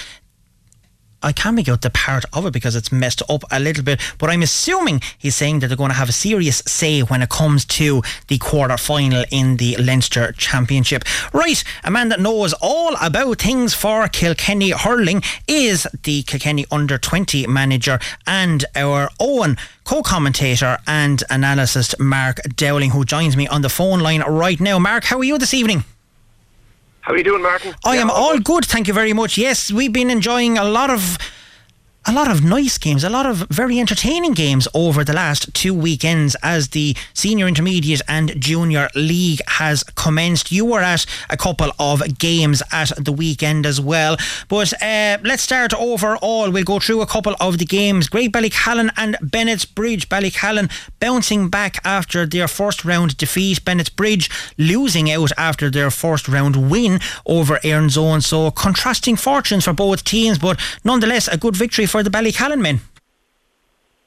[1.25, 3.99] I can't make out the part of it because it's messed up a little bit.
[4.19, 7.29] But I'm assuming he's saying that they're going to have a serious say when it
[7.29, 11.03] comes to the quarter final in the Leinster Championship.
[11.33, 16.99] Right, a man that knows all about things for Kilkenny hurling is the Kilkenny under
[16.99, 23.69] 20 manager and our own co-commentator and analyst Mark Dowling, who joins me on the
[23.69, 24.77] phone line right now.
[24.77, 25.85] Mark, how are you this evening?
[27.05, 27.75] How are you doing, Martin?
[27.85, 29.37] I yeah, am all good, thank you very much.
[29.37, 31.19] Yes, we've been enjoying a lot of
[32.07, 35.73] a lot of nice games, a lot of very entertaining games over the last two
[35.73, 40.51] weekends as the senior intermediate and junior league has commenced.
[40.51, 44.17] You were at a couple of games at the weekend as well.
[44.49, 46.51] But uh, let's start overall.
[46.51, 48.07] We'll go through a couple of the games.
[48.07, 50.07] Graigue-Ballycallan and Bennett's Bridge.
[50.07, 53.65] Ballycallan bouncing back after their first round defeat.
[53.65, 58.21] Bennett's Bridge losing out after their first round win over Zone.
[58.21, 62.81] So contrasting fortunes for both teams, but nonetheless a good victory the Ballycallan men.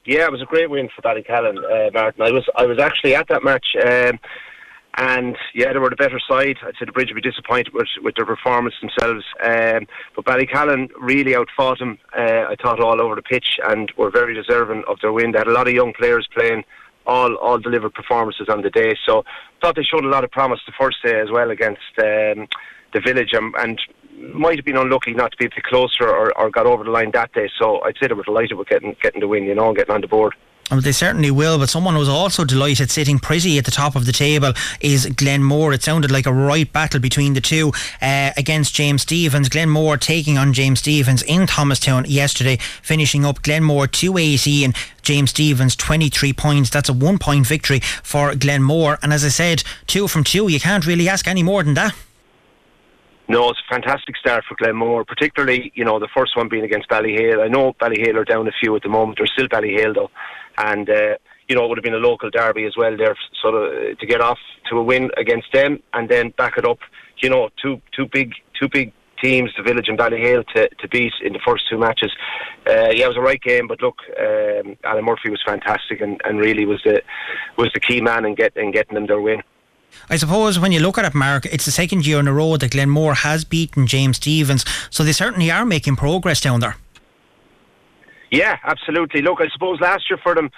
[0.04, 2.22] Yeah, it was a great win for Ballycallan, uh, Martin.
[2.22, 3.66] I was I was actually at that match.
[3.84, 4.18] Um,
[4.98, 6.56] and yeah, they were the better side.
[6.62, 9.24] I'd say the Bridge would be disappointed with, with their performance themselves.
[9.44, 14.10] Um, but Ballycallan really outfought them, uh, I thought, all over the pitch and were
[14.10, 15.30] very deserving of their win.
[15.30, 16.64] They had a lot of young players playing,
[17.06, 18.96] all all delivered performances on the day.
[19.06, 19.24] So
[19.62, 22.48] thought they showed a lot of promise the first day as well against um,
[22.92, 23.80] the village and, and
[24.34, 26.90] might have been unlucky not to be a bit closer or, or got over the
[26.90, 27.50] line that day.
[27.58, 29.94] So I'd say they were delighted with getting getting the win, you know, and getting
[29.94, 30.34] on the board.
[30.70, 34.04] Well, they certainly will, but someone who's also delighted sitting pretty at the top of
[34.04, 34.52] the table
[34.82, 35.72] is Glenmore.
[35.72, 39.48] It sounded like a right battle between the two uh, against James Stephens.
[39.48, 45.74] Glenmore taking on James Stephens in Thomastown yesterday, finishing up Glenmore 280 and James Stephens
[45.74, 46.68] 23 points.
[46.68, 48.98] That's a one point victory for Glenmore.
[49.02, 51.94] And as I said, two from two, you can't really ask any more than that.
[53.30, 56.88] No, it's a fantastic start for Glenmore, particularly, you know, the first one being against
[56.88, 57.42] Ballyhale.
[57.42, 59.18] I know Ballyhale are down a few at the moment.
[59.18, 60.10] They're still Ballyhale, though.
[60.56, 63.54] And, uh, you know, it would have been a local derby as well there, sort
[63.54, 64.38] of uh, to get off
[64.70, 66.78] to a win against them and then back it up.
[67.18, 71.12] You know, two two big two big teams, the Village and Ballyhale, to, to beat
[71.22, 72.12] in the first two matches.
[72.66, 76.20] Uh, yeah, it was a right game, but look, um, Alan Murphy was fantastic and,
[76.24, 77.02] and really was the
[77.56, 79.42] was the key man in, get, in getting them their win.
[80.10, 82.56] I suppose when you look at it, Mark, it's the second year in a row
[82.56, 86.76] that Glenmore has beaten James Stephens, so they certainly are making progress down there.
[88.30, 89.22] Yeah, absolutely.
[89.22, 90.50] Look, I suppose last year for them,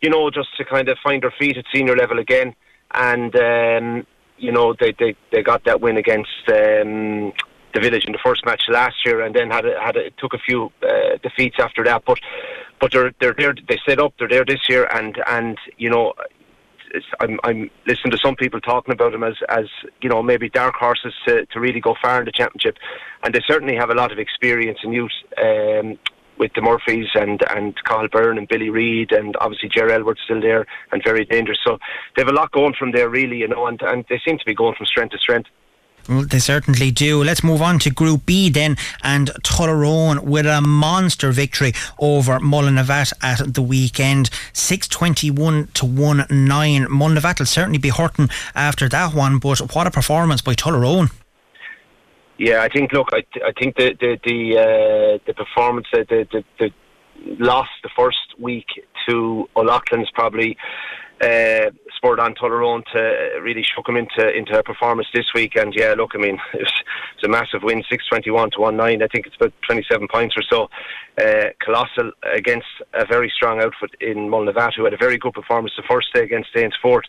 [0.00, 2.54] you know, just to kind of find their feet at senior level again,
[2.92, 4.06] and um,
[4.38, 7.32] you know they, they they got that win against um,
[7.72, 10.34] the village in the first match last year, and then had a, had a, took
[10.34, 12.04] a few uh, defeats after that.
[12.06, 12.18] But
[12.80, 13.54] but they're they're there.
[13.68, 14.14] They set up.
[14.18, 16.12] They're there this year, and and you know
[17.20, 19.66] I'm, I'm listening to some people talking about them as, as
[20.00, 22.76] you know, maybe dark horses to, to really go far in the championship.
[23.22, 25.98] And they certainly have a lot of experience in youth um,
[26.38, 30.40] with the Murphys and, and Carl Byrne and Billy Reid and obviously Jerry Aylward's still
[30.40, 31.58] there and very dangerous.
[31.64, 31.78] So
[32.16, 34.44] they have a lot going from there, really, you know, and, and they seem to
[34.44, 35.48] be going from strength to strength.
[36.08, 37.24] Well, they certainly do.
[37.24, 43.12] Let's move on to Group B then, and Tullaroan with a monster victory over Mullinavat
[43.22, 46.84] at the weekend, six twenty one to one nine.
[46.86, 51.10] Mullinavat will certainly be hurting after that one, but what a performance by Tullaroan.
[52.36, 52.92] Yeah, I think.
[52.92, 56.70] Look, I, I think the the the, uh, the performance, the, the the
[57.38, 58.66] loss the first week
[59.08, 60.56] to O'Loughlin's probably
[61.20, 65.56] uh, spurred on Tullaroan to really shook him into into a performance this week.
[65.56, 68.50] And yeah, look, I mean, it was, it was a massive win, six twenty one
[68.52, 69.02] to one nine.
[69.02, 70.68] I think it's about twenty seven points or so.
[71.16, 75.72] Uh, colossal against a very strong outfit in Mullinavat, who had a very good performance
[75.76, 77.02] the first day against Danesfort.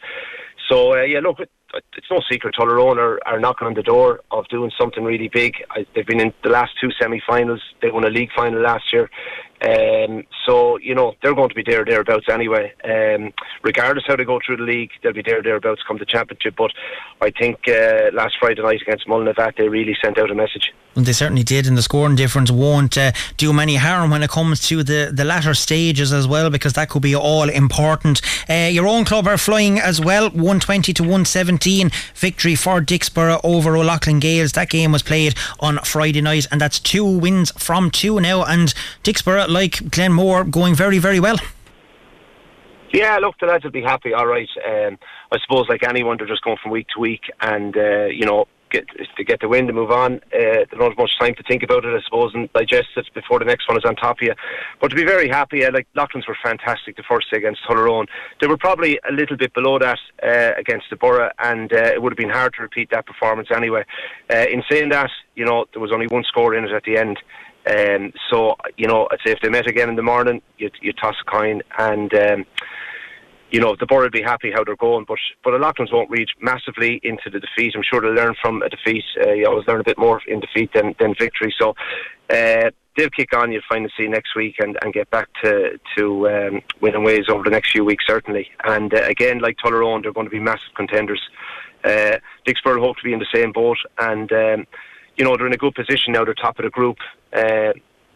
[0.69, 4.47] So uh, yeah, look, it's no secret Tullaroan are, are knocking on the door of
[4.47, 5.55] doing something really big.
[5.71, 7.61] I, they've been in the last two semi-finals.
[7.81, 9.09] They won a league final last year.
[9.61, 12.73] Um, so you know they're going to be there thereabouts anyway.
[12.83, 16.55] Um, regardless how they go through the league, they'll be there thereabouts come the championship.
[16.57, 16.71] But
[17.21, 20.73] I think uh, last Friday night against Mullinavat, they really sent out a message.
[20.95, 24.29] Well, they certainly did, and the scoring difference won't uh, do many harm when it
[24.29, 28.21] comes to the, the latter stages as well, because that could be all important.
[28.49, 33.75] Uh, your own club are flying as well, 120 to 117 victory for Dicksboro over
[33.75, 34.53] O'Loughlin Gaels.
[34.53, 38.73] That game was played on Friday night, and that's two wins from two now, and
[39.45, 41.38] Dicksboro like Glenmore going very, very well.
[42.93, 44.13] Yeah, look, the lads will be happy.
[44.13, 44.97] All right, um,
[45.31, 48.45] I suppose like anyone, they're just going from week to week, and uh, you know,
[48.69, 48.86] get
[49.17, 50.15] to get the win to move on.
[50.34, 53.08] Uh, they don't have much time to think about it, I suppose, and digest it
[53.13, 54.34] before the next one is on top of you.
[54.79, 58.08] But to be very happy, uh, like Loughlin's were fantastic the first day against Tullaroan.
[58.39, 62.01] They were probably a little bit below that uh, against the Borough, and uh, it
[62.01, 63.84] would have been hard to repeat that performance anyway.
[64.31, 66.97] Uh, in saying that, you know, there was only one score in it at the
[66.97, 67.19] end.
[67.69, 70.93] Um, so you know, I'd say if they met again in the morning, you you
[70.93, 72.45] toss a coin, and um,
[73.51, 75.06] you know the board would be happy how they're going.
[75.08, 77.73] But but the Loughlin's won't reach massively into the defeat.
[77.75, 79.04] I'm sure they'll learn from a defeat.
[79.19, 81.54] Uh, you always learn a bit more in defeat than than victory.
[81.60, 81.75] So.
[82.28, 83.51] Uh, they'll kick on.
[83.51, 87.25] You'll find to see next week and, and get back to to um, winning ways
[87.30, 88.49] over the next few weeks certainly.
[88.63, 91.21] And uh, again, like Tullaroan, they're going to be massive contenders.
[91.84, 94.67] Uh, Dicksboro hope to be in the same boat, and um,
[95.17, 96.25] you know they're in a good position now.
[96.25, 96.97] They're top of the group.
[97.34, 97.73] Uh,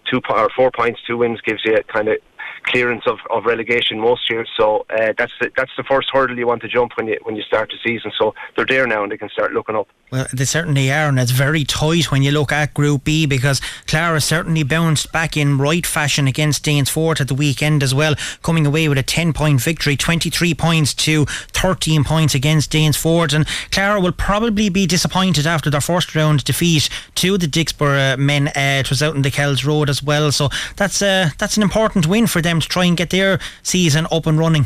[0.09, 2.17] two po- or four points, two wins gives you a kind of
[2.63, 4.49] clearance of, of relegation most years.
[4.57, 7.35] So uh, that's the, that's the first hurdle you want to jump when you when
[7.35, 8.11] you start the season.
[8.17, 9.87] So they're there now and they can start looking up.
[10.11, 13.61] Well, they certainly are, and it's very tight when you look at Group B because
[13.85, 18.65] Clara certainly bounced back in right fashion against Danesfort at the weekend as well, coming
[18.65, 23.33] away with a 10 point victory, 23 points to 13 points against Danesfort.
[23.33, 28.47] And Clara will probably be disappointed after their first round defeat to the Dicksboro men.
[28.47, 31.61] Uh, it was out in the Kells Road as well, so that's uh, that's an
[31.61, 34.65] important win for them to try and get their season up and running.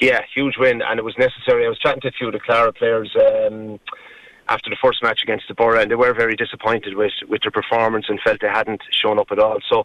[0.00, 1.66] Yeah, huge win, and it was necessary.
[1.66, 3.78] I was chatting to a few of the Clara players um,
[4.48, 7.50] after the first match against the Borough, and they were very disappointed with with their
[7.50, 9.58] performance and felt they hadn't shown up at all.
[9.68, 9.84] So,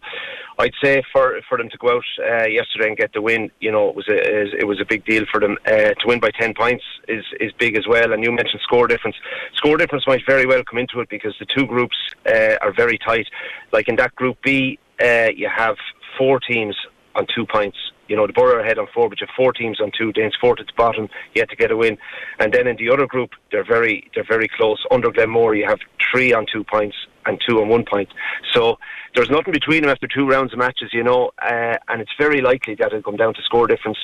[0.58, 3.70] I'd say for for them to go out uh, yesterday and get the win, you
[3.70, 5.58] know, it was a it was a big deal for them.
[5.66, 8.12] Uh, to win by ten points is is big as well.
[8.12, 9.16] And you mentioned score difference.
[9.54, 12.98] Score difference might very well come into it because the two groups uh, are very
[12.98, 13.28] tight.
[13.70, 15.76] Like in that Group B, uh, you have
[16.16, 16.76] four teams
[17.14, 17.78] on two points.
[18.08, 20.12] You know, the Borough ahead on four, but you have four teams on two.
[20.12, 21.98] Danesfort at the bottom, yet to get a win.
[22.38, 24.84] And then in the other group, they're very they're very close.
[24.90, 25.80] Under Glenmore, you have
[26.12, 28.08] three on two points and two on one point.
[28.52, 28.78] So
[29.14, 32.40] there's nothing between them after two rounds of matches, you know, uh, and it's very
[32.40, 33.98] likely that it'll come down to score difference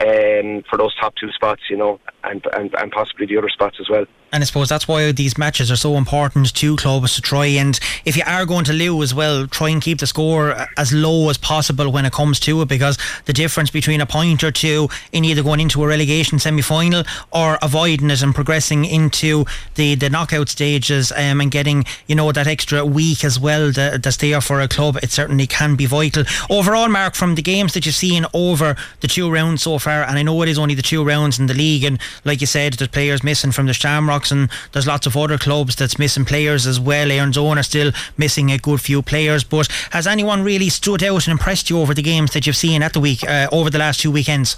[0.00, 3.76] um, for those top two spots, you know, and, and, and possibly the other spots
[3.80, 4.06] as well.
[4.32, 7.78] And I suppose that's why these matches are so important to clubs to try and
[8.04, 11.30] if you are going to lose, as well, try and keep the score as low
[11.30, 14.88] as possible when it comes to it because the difference between a point or two
[15.12, 19.44] in either going into a relegation semi final or avoiding it and progressing into
[19.76, 24.02] the, the knockout stages um, and getting, you know, that extra week as well that,
[24.02, 26.24] that's there for a club, it certainly can be vital.
[26.50, 30.18] Overall, Mark, from the games that you've seen over the two rounds so far, and
[30.18, 32.74] I know it is only the two rounds in the league, and like you said,
[32.74, 36.66] there's players missing from the Shamrock and there's lots of other clubs that's missing players
[36.66, 37.10] as well.
[37.10, 39.44] Erin's Own are still missing a good few players.
[39.44, 42.82] But has anyone really stood out and impressed you over the games that you've seen
[42.82, 44.56] at the week uh, over the last two weekends?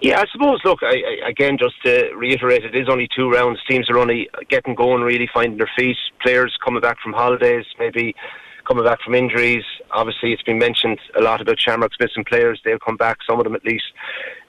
[0.00, 0.60] Yeah, I suppose.
[0.64, 3.60] Look, I, I, again, just to reiterate, it is only two rounds.
[3.70, 5.96] Teams are only getting going, really finding their feet.
[6.20, 8.16] Players coming back from holidays, maybe
[8.66, 9.64] coming back from injuries.
[9.90, 12.60] Obviously, it's been mentioned a lot about Shamrock's missing players.
[12.64, 13.84] They'll come back, some of them at least.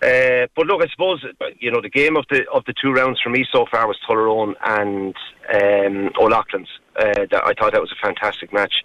[0.01, 1.25] Uh, but look, I suppose
[1.59, 3.97] you know the game of the of the two rounds for me so far was
[4.07, 5.15] Tullaroan and
[5.53, 6.69] um, O'Loughlin's.
[6.95, 8.83] Uh, I thought that was a fantastic match.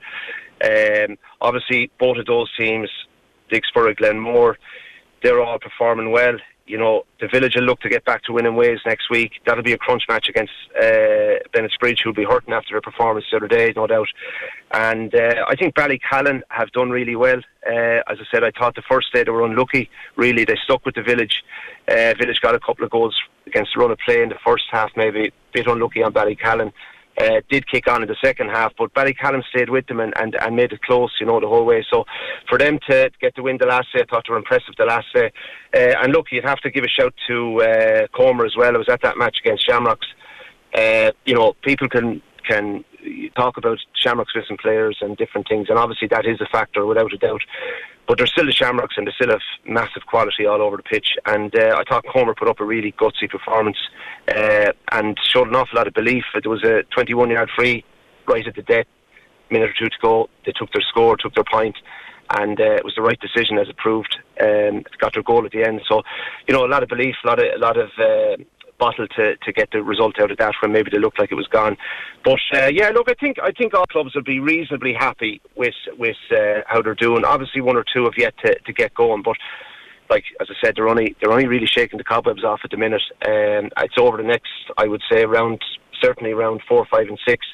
[0.64, 2.90] Um, obviously, both of those teams,
[3.50, 4.58] Dicksboro, Glenmore,
[5.22, 6.36] they're all performing well
[6.68, 9.32] you know, the village will look to get back to winning ways next week.
[9.46, 13.38] That'll be a crunch match against uh, Bennettsbridge, who'll be hurting after their performance the
[13.38, 14.08] other day, no doubt.
[14.72, 17.38] And uh, I think Ballycallan have done really well.
[17.66, 19.90] Uh, as I said, I thought the first day they were unlucky.
[20.16, 21.42] Really, they stuck with the village.
[21.88, 24.64] Uh, village got a couple of goals against the run of play in the first
[24.70, 26.72] half, maybe a bit unlucky on Ballycallan
[27.20, 30.36] uh, did kick on in the second half, but Ballycallan stayed with them and, and,
[30.40, 31.84] and made it close, you know, the whole way.
[31.90, 32.04] So
[32.48, 34.84] for them to get the win the last day, I thought they were impressive the
[34.84, 35.32] last day.
[35.74, 38.74] Uh, and look, you'd have to give a shout to uh, Comer as well.
[38.74, 40.06] I was at that match against Shamrocks.
[40.74, 42.84] Uh, you know, people can can
[43.36, 47.12] talk about Shamrocks missing players and different things, and obviously that is a factor without
[47.12, 47.42] a doubt.
[48.06, 51.08] But they're still the Shamrocks and they still have massive quality all over the pitch.
[51.26, 53.76] And uh, I thought Comer put up a really gutsy performance
[54.34, 56.24] uh, and showed an awful lot of belief.
[56.32, 57.84] There was a 21 yard free
[58.26, 58.86] right at the death,
[59.50, 60.30] minute or two to go.
[60.46, 61.76] They took their score, took their point,
[62.30, 64.16] and uh, it was the right decision as it proved.
[64.40, 65.82] Um, got their goal at the end.
[65.86, 66.02] So,
[66.46, 68.42] you know, a lot of belief, a lot of, a lot of uh,
[68.78, 71.36] bottle to, to get the result out of that when maybe they looked like it
[71.36, 71.76] was gone.
[72.24, 75.74] But uh, yeah, look, I think I think all clubs will be reasonably happy with
[75.98, 77.24] with uh, how they're doing.
[77.24, 79.36] Obviously, one or two have yet to, to get going, but
[80.10, 82.76] like as I said, they're only they're only really shaking the cobwebs off at the
[82.76, 83.02] minute.
[83.26, 85.60] Um, it's over the next, I would say, around
[86.00, 87.44] certainly around four, five, and six.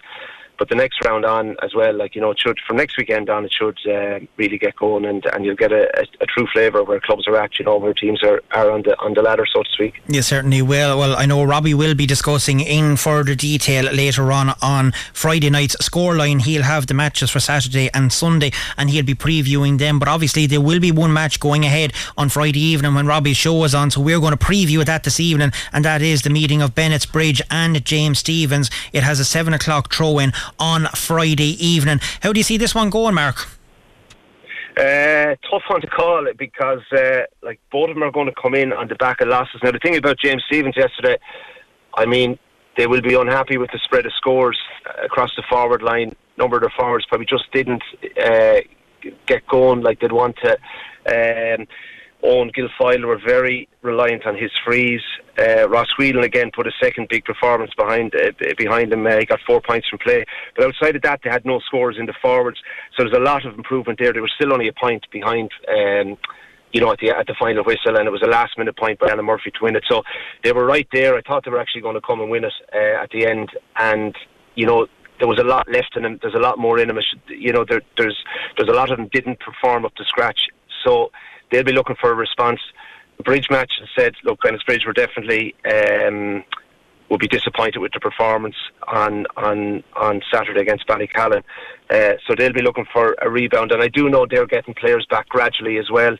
[0.58, 3.28] But the next round on as well, like you know, it should from next weekend
[3.28, 6.46] on, it should uh, really get going, and, and you'll get a, a, a, true
[6.52, 9.14] flavour of where clubs are at, you know, where teams are, are on the on
[9.14, 10.00] the ladder, so to speak.
[10.08, 10.98] You certainly will.
[10.98, 15.76] Well, I know Robbie will be discussing in further detail later on on Friday night's
[15.76, 16.42] scoreline.
[16.42, 19.98] He'll have the matches for Saturday and Sunday, and he'll be previewing them.
[19.98, 23.64] But obviously, there will be one match going ahead on Friday evening when Robbie's show
[23.64, 26.62] is on, so we're going to preview that this evening, and that is the meeting
[26.62, 28.70] of Bennett's Bridge and James Stephens.
[28.92, 32.00] It has a seven o'clock throw in on Friday evening.
[32.22, 33.46] How do you see this one going, Mark?
[34.76, 38.34] Uh, tough one to call it because uh, like both of them are going to
[38.40, 39.60] come in on the back of losses.
[39.62, 41.16] Now the thing about James Stephens yesterday,
[41.96, 42.38] I mean,
[42.76, 44.58] they will be unhappy with the spread of scores
[45.04, 46.16] across the forward line.
[46.36, 47.84] Number of the forwards probably just didn't
[48.20, 48.60] uh,
[49.26, 50.52] get going like they'd want to.
[51.06, 51.66] Um,
[52.24, 55.02] Owen Gilfoyle were very reliant on his frees.
[55.38, 59.06] Uh, Ross Whelan again put a second big performance behind uh, behind him.
[59.06, 60.24] Uh, he got four points from play,
[60.56, 62.58] but outside of that, they had no scores in the forwards.
[62.96, 64.12] So there's a lot of improvement there.
[64.12, 65.50] They were still only a point behind.
[65.68, 66.16] Um,
[66.72, 68.98] you know, at the at the final whistle, and it was a last minute point
[68.98, 69.84] by Anna Murphy to win it.
[69.88, 70.02] So
[70.42, 71.16] they were right there.
[71.16, 73.50] I thought they were actually going to come and win it uh, at the end,
[73.76, 74.16] and
[74.56, 74.88] you know
[75.20, 76.18] there was a lot left in them.
[76.20, 76.98] There's a lot more in them.
[77.28, 78.18] You know, there, there's
[78.56, 80.48] there's a lot of them didn't perform up to scratch.
[80.84, 81.10] So
[81.54, 82.60] they'll be looking for a response.
[83.16, 86.42] The bridge match said, look, Bridge were definitely um,
[87.08, 88.56] will be disappointed with the performance
[88.88, 91.44] on on on Saturday against Ballycallan.
[91.90, 95.06] Uh, so they'll be looking for a rebound, and I do know they're getting players
[95.08, 96.16] back gradually as well.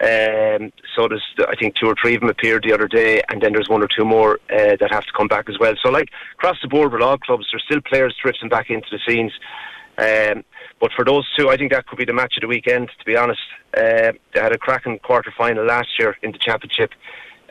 [0.00, 3.42] Um, so there's, I think, two or three of them appeared the other day, and
[3.42, 5.74] then there's one or two more uh, that have to come back as well.
[5.82, 9.00] So, like across the board with all clubs, there's still players drifting back into the
[9.04, 9.32] scenes.
[9.98, 10.44] Um,
[10.80, 12.88] but for those two, I think that could be the match of the weekend.
[12.98, 13.40] To be honest,
[13.76, 16.90] uh, they had a cracking quarter final last year in the championship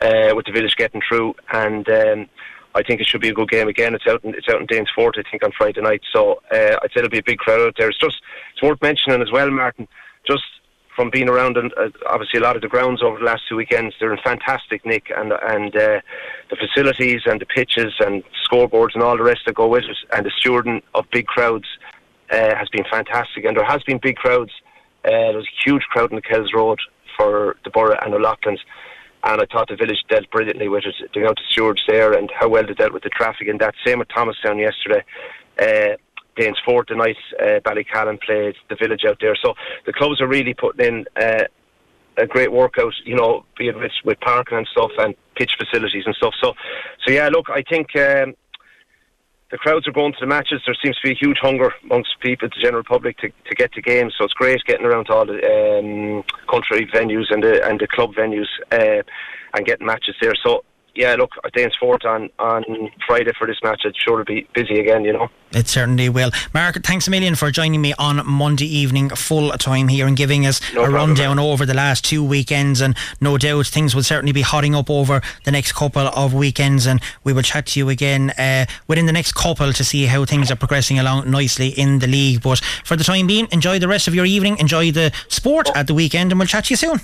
[0.00, 2.26] uh, with the village getting through, and um,
[2.74, 3.94] I think it should be a good game again.
[3.94, 6.02] It's out in it's out in Danesfort, I think, on Friday night.
[6.12, 7.88] So uh, I'd say there'll be a big crowd out there.
[7.90, 8.16] It's just
[8.54, 9.86] it's worth mentioning as well, Martin.
[10.26, 10.44] Just
[10.96, 13.56] from being around and uh, obviously a lot of the grounds over the last two
[13.56, 16.00] weekends, they're in fantastic nick, and and uh,
[16.50, 19.96] the facilities and the pitches and scoreboards and all the rest that go with it,
[20.12, 21.66] and the stewarding of big crowds
[22.30, 24.52] uh, has been fantastic, and there has been big crowds.
[25.04, 26.78] Uh, there was a huge crowd in the Kells Road
[27.16, 28.60] for the borough and O'Loughlin's,
[29.24, 30.94] and I thought the village dealt brilliantly with it.
[31.12, 33.74] The amount of stewards there and how well they dealt with the traffic, and that
[33.84, 35.04] same with Thomastown yesterday.
[35.58, 35.96] Uh,
[36.38, 39.34] Danesfort tonight, uh, Ballycallan played the village out there.
[39.42, 39.54] So
[39.86, 41.44] the clubs are really putting in uh,
[42.16, 46.04] a great workout, you know, be it with, with parking and stuff and pitch facilities
[46.06, 46.34] and stuff.
[46.40, 46.54] So,
[47.04, 48.34] so yeah, look, I think um,
[49.50, 50.60] the crowds are going to the matches.
[50.66, 53.72] There seems to be a huge hunger amongst people, the general public, to, to get
[53.72, 54.14] to games.
[54.18, 57.86] So it's great getting around to all the um, country venues and the and the
[57.86, 59.02] club venues uh,
[59.54, 60.34] and getting matches there.
[60.44, 60.64] So
[60.98, 63.82] yeah, look, Danesfort on, on Friday for this match.
[63.84, 65.28] It's sure to be busy again, you know.
[65.52, 66.32] It certainly will.
[66.52, 70.44] Mark, thanks a million for joining me on Monday evening, full time here, and giving
[70.44, 71.44] us no a problem, rundown man.
[71.46, 72.80] over the last two weekends.
[72.80, 76.84] And no doubt things will certainly be hotting up over the next couple of weekends.
[76.84, 80.24] And we will chat to you again uh, within the next couple to see how
[80.24, 82.42] things are progressing along nicely in the league.
[82.42, 85.78] But for the time being, enjoy the rest of your evening, enjoy the sport oh.
[85.78, 87.00] at the weekend, and we'll chat to you soon.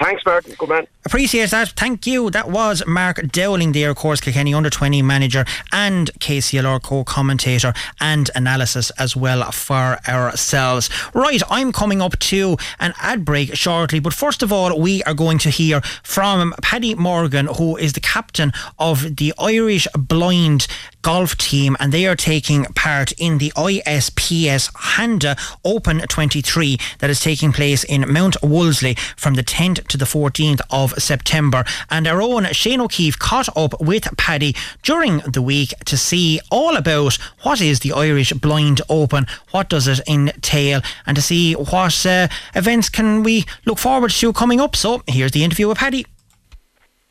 [0.00, 0.54] Thanks, Martin.
[0.58, 0.86] Good man.
[1.06, 1.68] Appreciate that.
[1.70, 2.30] Thank you.
[2.30, 7.72] That was Mark Dowling there, of course, Kilkenny under 20 manager and KCLR co commentator
[8.00, 10.90] and analysis as well for ourselves.
[11.14, 15.14] Right, I'm coming up to an ad break shortly, but first of all, we are
[15.14, 20.66] going to hear from Paddy Morgan, who is the captain of the Irish Blind
[21.04, 27.20] golf team, and they are taking part in the ISPS Handa Open 23 that is
[27.20, 31.62] taking place in Mount Wolseley from the 10th to the 14th of September.
[31.90, 36.74] And our own Shane O'Keefe caught up with Paddy during the week to see all
[36.74, 42.06] about what is the Irish Blind Open, what does it entail, and to see what
[42.06, 44.74] uh, events can we look forward to coming up.
[44.74, 46.06] So here's the interview with Paddy.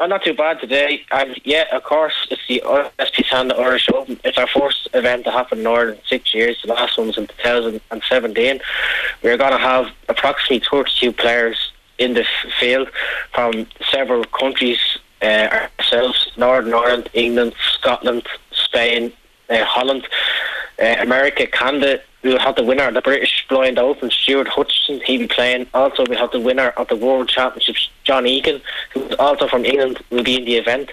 [0.03, 1.01] Oh, not too bad today.
[1.11, 4.19] And yeah, of course, it's the ISPS Handa Irish Open.
[4.25, 6.61] It's our first event to happen in Ireland in six years.
[6.61, 8.59] The last one was in 2017.
[9.21, 12.25] We're going to have approximately 32 players in the
[12.59, 12.89] field
[13.33, 14.77] from several countries
[15.21, 19.13] uh, ourselves Northern Ireland, England, Scotland, Spain,
[19.49, 20.05] uh, Holland,
[20.81, 25.19] uh, America, Canada, we'll have the winner of the British Blind Open, Stuart Hutchinson, he'll
[25.19, 25.67] be playing.
[25.73, 28.61] Also, we have the winner of the World Championships, John Egan,
[28.93, 30.91] who's also from England, will be in the event.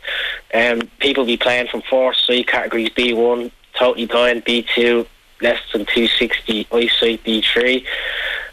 [0.52, 5.06] Um, people will be playing from four C categories B1, totally blind, B2,
[5.40, 7.84] less than 260, eyesight B3,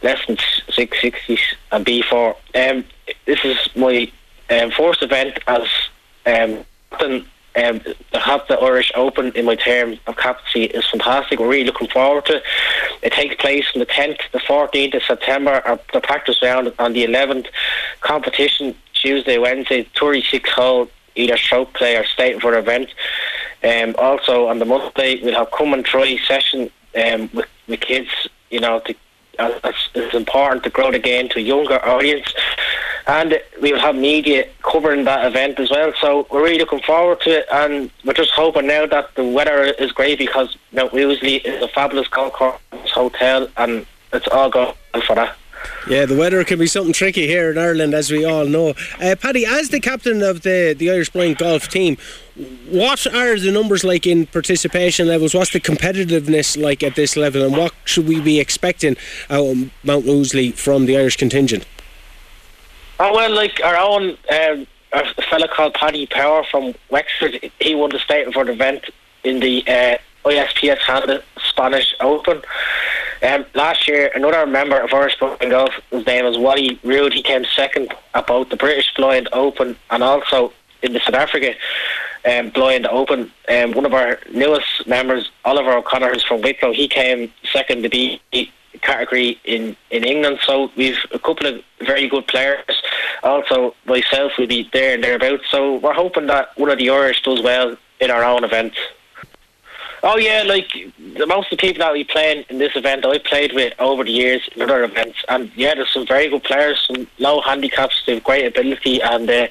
[0.04, 0.38] less than
[0.70, 1.38] 660,
[1.72, 2.36] and B4.
[2.56, 2.86] Um,
[3.26, 4.12] this is my
[4.50, 5.68] um, first event as
[6.26, 6.64] um,
[7.58, 11.40] um, to have the Irish Open in my term of captaincy is fantastic.
[11.40, 12.44] We're really looking forward to it.
[13.02, 15.62] It takes place from the 10th the 14th of September.
[15.66, 17.48] Our, the practice round on the 11th.
[18.02, 22.90] Competition Tuesday, Wednesday, 36 hole, either stroke play or Stableford event.
[23.64, 28.10] Um, also on the Monday, we'll have come and try session um, with the kids,
[28.50, 28.96] you know, to,
[29.40, 32.34] it's, important to grow the game to a younger audience
[33.08, 35.94] and we will have media covering that event as well.
[36.00, 39.64] So we're really looking forward to it, and we're just hoping now that the weather
[39.64, 42.60] is great because Mount Wolseley is a fabulous golf course
[42.94, 44.74] hotel, and it's all going
[45.06, 45.38] for that.
[45.88, 48.74] Yeah, the weather can be something tricky here in Ireland, as we all know.
[49.02, 51.98] Uh, Paddy, as the captain of the, the Irish Blind Golf team,
[52.70, 55.34] what are the numbers like in participation levels?
[55.34, 58.98] What's the competitiveness like at this level, and what should we be expecting
[59.30, 61.66] out of Mount Wolseley from the Irish contingent?
[63.00, 67.92] Oh well, like our own um, a fella called Paddy Power from Wexford, he won
[67.92, 68.86] the Stableford the event
[69.24, 72.42] in the uh, ISPS Spanish Open.
[73.22, 77.24] Um, last year, another member of Irish Blind Golf, his name was Wally Roode, he
[77.24, 80.54] came second at both the British Blind Open and also
[80.84, 81.56] in the South Africa
[82.30, 83.32] um, Blind Open.
[83.50, 87.90] Um, one of our newest members, Oliver O'Connor, who's from Wicklow, he came second to
[87.90, 88.22] be
[88.82, 90.40] category in, in England.
[90.46, 92.82] So we've a couple of very good players.
[93.24, 95.46] Also, myself will be there and thereabouts.
[95.50, 98.74] So we're hoping that one of the Irish does well in our own event.
[100.10, 100.72] Oh yeah, like
[101.18, 104.06] the most of the people that we playing in this event, I played with over
[104.06, 108.04] the years in other events, and yeah, there's some very good players, some low handicaps,
[108.06, 109.50] they have great ability, and uh,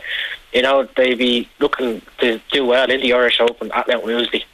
[0.55, 4.47] you know they be looking to do well in the Irish Open at Mount Wolseley.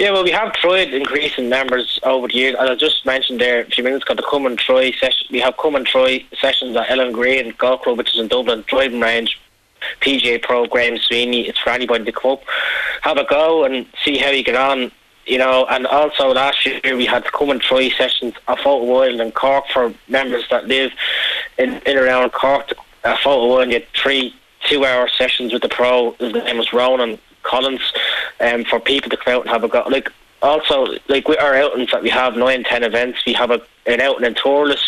[0.00, 2.56] Yeah, well, we have tried increasing numbers over the years.
[2.58, 5.28] As I just mentioned there a few minutes ago, the come and try session.
[5.30, 8.64] We have come and try sessions at Elm Green Golf Club, which is in Dublin,
[8.66, 9.38] driving range.
[10.00, 11.48] PGA program, Sweeney.
[11.48, 12.42] It's for anybody to come up,
[13.02, 14.92] have a go, and see how you get on
[15.26, 19.34] you know, and also last year we had come and try sessions at Fota and
[19.34, 20.92] Cork for members that live
[21.58, 22.72] in, in around Cork.
[23.04, 24.34] At Fota you had three
[24.68, 26.12] two hour sessions with the pro.
[26.12, 27.92] His name was Ronan Collins,
[28.40, 29.82] um, for people to come out and have a go.
[29.88, 30.10] Like,
[30.40, 34.00] also, like with our outings that we have, nine, ten events, we have a, an
[34.00, 34.82] outing in Thurles,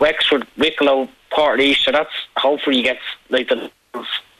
[0.00, 3.70] Wexford, Wicklow, Port East, so that's hopefully you get like the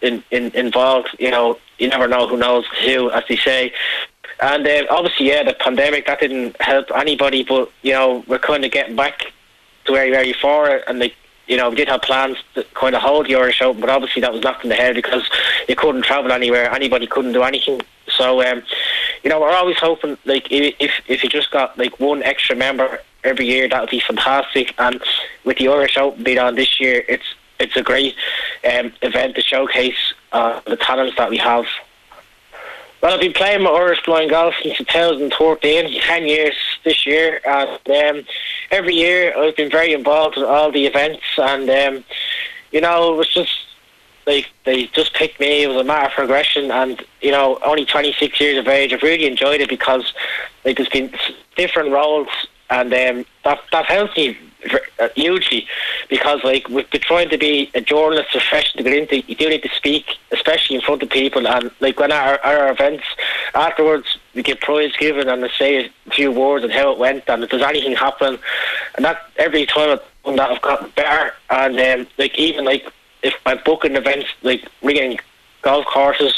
[0.00, 1.16] in, in, involved.
[1.18, 3.72] You know, you never know who knows who, as they say.
[4.40, 7.44] And uh, obviously, yeah, the pandemic that didn't help anybody.
[7.44, 9.32] But you know, we're kind of getting back
[9.84, 11.14] to where where you for, and like
[11.46, 14.22] you know, we did have plans to kind of hold the Irish Open, but obviously
[14.22, 15.28] that was knocked in the head because
[15.68, 16.70] you couldn't travel anywhere.
[16.72, 17.82] Anybody couldn't do anything.
[18.08, 18.62] So, um,
[19.22, 23.00] you know, we're always hoping like if if you just got like one extra member
[23.24, 24.74] every year, that would be fantastic.
[24.78, 25.02] And
[25.44, 28.14] with the Irish Open being on this year, it's it's a great
[28.64, 31.66] um, event to showcase uh, the talents that we have
[33.04, 36.54] well, I've been playing my Irish blind golf since 2014, 10 years
[36.86, 38.26] this year, and um,
[38.70, 42.04] every year I've been very involved in all the events, and um,
[42.72, 43.52] you know, it was just
[44.26, 45.64] like they just picked me.
[45.64, 48.94] It was a matter of progression, and you know, only 26 years of age.
[48.94, 50.14] I've really enjoyed it because
[50.64, 51.12] like there's been
[51.58, 52.28] different roles,
[52.70, 54.38] and um, that that helped me
[55.14, 55.66] hugely
[56.08, 59.62] because like with trying to be a journalist profession to get into you do need
[59.62, 63.04] to speak especially in front of people and like when our, our events
[63.54, 67.24] afterwards we get prize given and they say a few words and how it went
[67.28, 68.38] and if there's anything happen
[68.96, 72.88] and that every time that I've gotten better and um, like even like
[73.22, 75.18] if I'm booking events like rigging
[75.62, 76.34] golf courses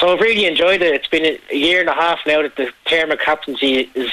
[0.00, 0.94] so I've really enjoyed it.
[0.94, 4.10] It's been a year and a half now that the term of captaincy is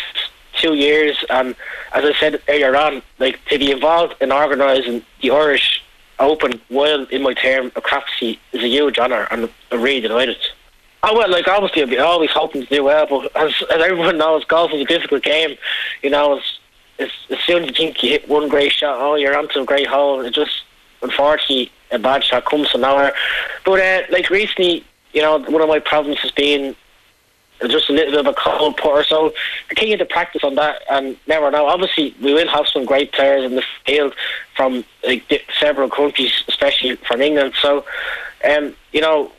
[0.59, 1.23] two years.
[1.29, 1.55] And
[1.93, 5.83] as I said earlier on, like to be involved in organising the Irish
[6.19, 10.37] Open while in my term of captaincy is a huge honour, and I'm really delighted.
[11.01, 14.19] Oh well, like obviously I'd be always hoping to do well, but as, as everyone
[14.19, 15.57] knows, golf is a difficult game.
[16.03, 16.59] You know, it's,
[16.99, 19.65] it's, as soon as you think you hit one great shot, oh, you're onto a
[19.65, 20.21] great hole.
[20.21, 20.61] It just,
[21.01, 23.13] unfortunately, a bad shot comes from nowhere.
[23.65, 26.75] But uh, like recently, you know, one of my problems has been
[27.61, 29.03] just a little bit of a cold putter.
[29.03, 29.33] So
[29.67, 31.65] continue to practice on that and never know.
[31.65, 34.13] Obviously, we will have some great players in the field
[34.55, 37.53] from like several countries, especially from England.
[37.61, 37.85] So,
[38.49, 39.31] um, you know,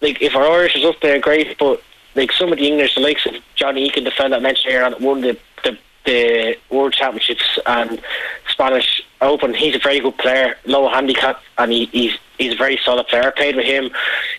[0.00, 1.58] like if our Irish is up there, great.
[1.58, 1.82] But
[2.14, 4.94] like some of the English, the likes of Johnny Egan, the fella that mentioned here,
[5.00, 8.00] won the, the the World Championships and
[8.48, 9.54] Spanish Open.
[9.54, 13.28] He's a very good player, low handicap, and he, he's he's a very solid player.
[13.28, 13.90] I played with him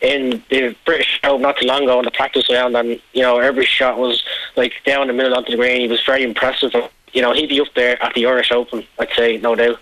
[0.02, 3.40] in the British Open not too long ago in the practice round, and you know
[3.40, 4.24] every shot was
[4.56, 5.82] like down the middle onto the green.
[5.82, 6.72] He was very impressive.
[7.14, 9.80] You know he'd be up there at the Irish Open, I'd say, no doubt.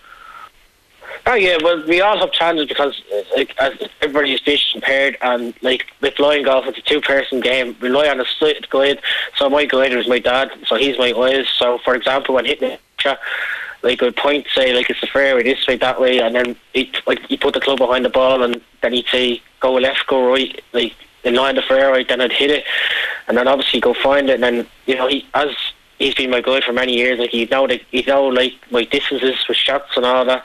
[1.25, 3.01] Oh yeah, well we all have challenges because
[3.35, 7.39] like, as everybody is fish impaired and like with blind golf it's a two person
[7.39, 7.75] game.
[7.81, 8.25] We rely on a
[8.69, 8.99] guide.
[9.37, 11.47] So my guide is my dad, so he's my eyes.
[11.57, 13.17] So for example when hitting a
[13.83, 16.91] like a point say like it's the fairway this way, that way and then he
[17.05, 20.31] like he put the club behind the ball and then he'd say go left, go
[20.31, 20.93] right, like
[21.23, 22.65] in line the fairway, then I'd hit it
[23.27, 25.49] and then obviously go find it and then, you know, he as
[25.99, 27.19] he's been my guide for many years.
[27.19, 30.43] Like he know that he know like my distances with shots and all that.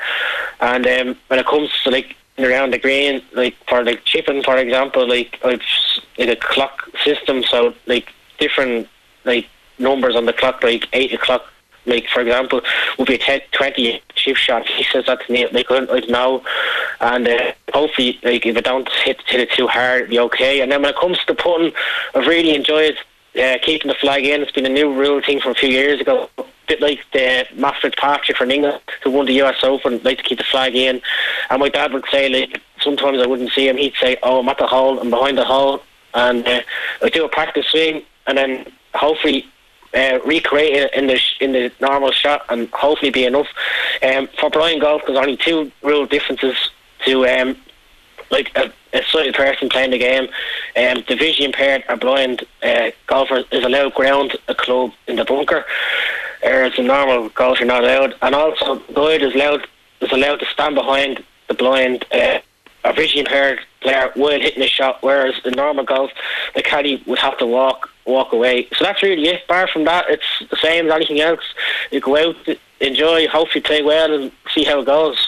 [0.61, 4.57] And um, when it comes to like around the green, like for like chipping, for
[4.57, 5.63] example, like I've
[6.19, 8.89] like a clock system, so like different
[9.25, 9.47] like
[9.79, 11.45] numbers on the clock, like eight o'clock.
[11.87, 12.61] Like for example,
[12.99, 14.67] would be a 10, 20 chip shot.
[14.69, 15.47] He says that to me.
[15.51, 16.45] Like I know,
[17.01, 20.61] and uh, hopefully, like if I don't hit hit it too hard, it'll be okay.
[20.61, 21.73] And then when it comes to putting,
[22.15, 22.99] I've really enjoyed
[23.37, 24.43] uh, keeping the flag in.
[24.43, 26.29] It's been a new rule thing from a few years ago.
[26.39, 30.25] A bit like the Matt Fitzpatrick from England who won the US Open, like to
[30.25, 31.01] keep the flag in.
[31.51, 33.77] And my dad would say, like, sometimes I wouldn't see him.
[33.77, 34.99] He'd say, "Oh, I'm at the hole.
[34.99, 35.83] I'm behind the hole,"
[36.15, 36.63] and uh,
[37.03, 39.47] I do a practice swing, and then hopefully.
[39.95, 43.47] Uh, recreate it in the sh- in the normal shot and hopefully be enough.
[44.03, 46.57] Um, for blind golf, there's only two real differences
[47.07, 47.57] to um,
[48.31, 50.29] like a, a sighted person playing the game.
[50.77, 55.25] Um, the vision impaired or blind uh, golfer is allowed ground a club in the
[55.25, 55.65] bunker,
[56.43, 58.15] whereas a normal golfer not allowed.
[58.23, 59.67] And also, guide is allowed
[60.01, 62.39] is allowed to stand behind the blind uh,
[62.85, 66.11] or vision impaired player while hitting a shot, whereas in normal golf,
[66.55, 68.69] the caddy would have to walk walk away.
[68.77, 69.43] So that's really it.
[69.45, 71.45] Apart from that, it's the same as anything else.
[71.91, 72.37] You go out,
[72.81, 75.28] enjoy, hopefully play well, and see how it goes.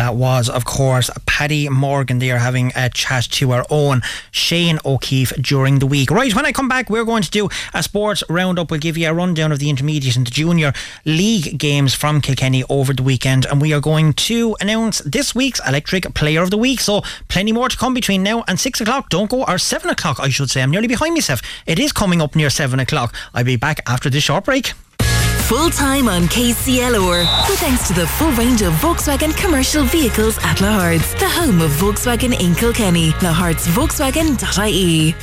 [0.00, 5.34] That was, of course, Paddy Morgan there having a chat to our own Shane O'Keefe
[5.42, 6.10] during the week.
[6.10, 8.70] Right, when I come back, we're going to do a sports roundup.
[8.70, 10.72] We'll give you a rundown of the intermediate and the junior
[11.04, 15.60] league games from Kilkenny over the weekend, and we are going to announce this week's
[15.68, 16.80] Electric Player of the Week.
[16.80, 19.10] So, plenty more to come between now and six o'clock.
[19.10, 20.62] Don't go, or seven o'clock, I should say.
[20.62, 21.42] I'm nearly behind myself.
[21.66, 23.14] It is coming up near seven o'clock.
[23.34, 24.72] I'll be back after this short break
[25.50, 26.22] full time on.
[26.22, 31.72] With thanks to the full range of Volkswagen commercial vehicles at Lahart's, the home of
[31.72, 33.10] Volkswagen in Kilkenny.
[33.18, 35.16] Lahartsvolkswagen.ie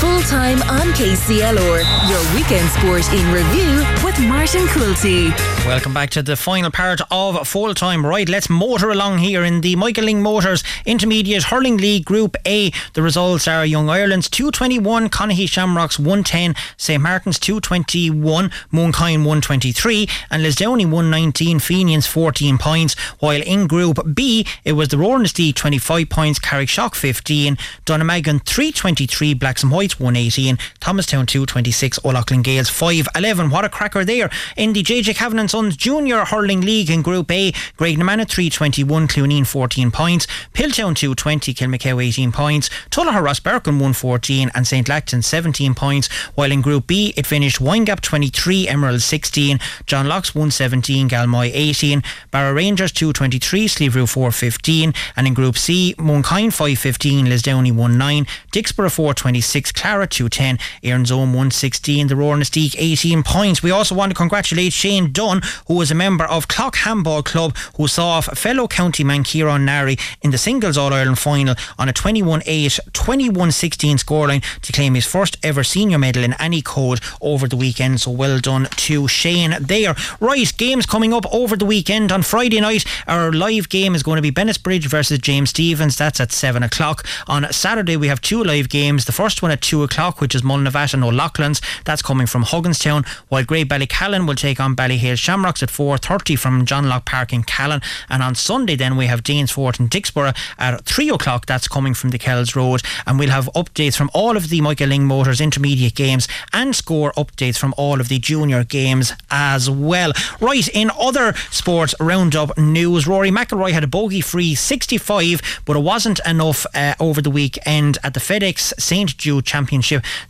[0.00, 1.84] full time on KCLR.
[2.08, 5.28] Your weekend sport in review with Martin Quilty.
[5.66, 8.06] Welcome back to the final part of full time.
[8.06, 12.72] Right, let's motor along here in the Michael Lyng Motors Intermediate Hurling League Group A.
[12.94, 20.42] The results are Young Ireland's 221, Conahy Shamrocks 110, St Martin's 221, Mooncoin 123, and
[20.42, 22.98] Lisdowney 119, Fenians 14 points.
[23.18, 29.62] While in Group B, it was the Rower-Inistioge 25 points, Carrickshock 15, Donegal 323, Blacks
[29.62, 33.50] and Whites 118, Thomastown 226, O'Loughlin Gales 511.
[33.50, 34.30] What a cracker there.
[34.56, 37.52] In the JJ Kavanagh and Sons Junior Hurling League in Group A.
[37.78, 44.86] Graiguenamanagh 321, Clooneen 14 points, Piltown 220, Kilmacow 18 points, Tullogher Rosbercon 114 and St
[44.86, 46.08] Lachtain 17 points.
[46.34, 52.02] While in Group B, it finished Windgap 23, Emerald 16, John Lockes 117, Galmoy 18,
[52.30, 59.72] Barrow Rangers 223, Slieverue 415, and in Group C, Mooncoin 515, Lisdowney 19, Dicksboro 426,
[59.80, 63.62] Clara 210, Erin's Own 116, the Rower-Inistioge 18 points.
[63.62, 67.56] We also want to congratulate Shane Dunn, who was a member of Clogh Handball Club,
[67.78, 71.88] who saw off fellow county man Kieran Nari in the singles All Ireland final on
[71.88, 76.60] a 21 8, 21 16 scoreline to claim his first ever senior medal in any
[76.60, 78.02] code over the weekend.
[78.02, 79.94] So well done to Shane there.
[80.20, 82.12] Right, games coming up over the weekend.
[82.12, 85.96] On Friday night, our live game is going to be Bennettsbridge versus James Stephens.
[85.96, 87.06] That's at 7 o'clock.
[87.26, 89.06] On Saturday, we have two live games.
[89.06, 91.60] The first one at 2 o'clock, which is Mullinavat and O'Loughlin's.
[91.84, 96.88] That's coming from Hugginstown, while Graigue-Ballycallan will take on Ballyhale Shamrocks at 4.30 from John
[96.88, 97.80] Locke Park in Callan.
[98.08, 101.46] And on Sunday, then, we have Danesfort and Dicksboro at 3 o'clock.
[101.46, 102.82] That's coming from the Kells Road.
[103.06, 107.12] And we'll have updates from all of the Michael Lyng Motors intermediate games and score
[107.12, 110.12] updates from all of the junior games as well.
[110.40, 115.84] Right, in other sports roundup news, Rory McIlroy had a bogey free 65, but it
[115.84, 119.16] wasn't enough uh, over the weekend at the FedEx St.
[119.16, 119.59] Jude Championship.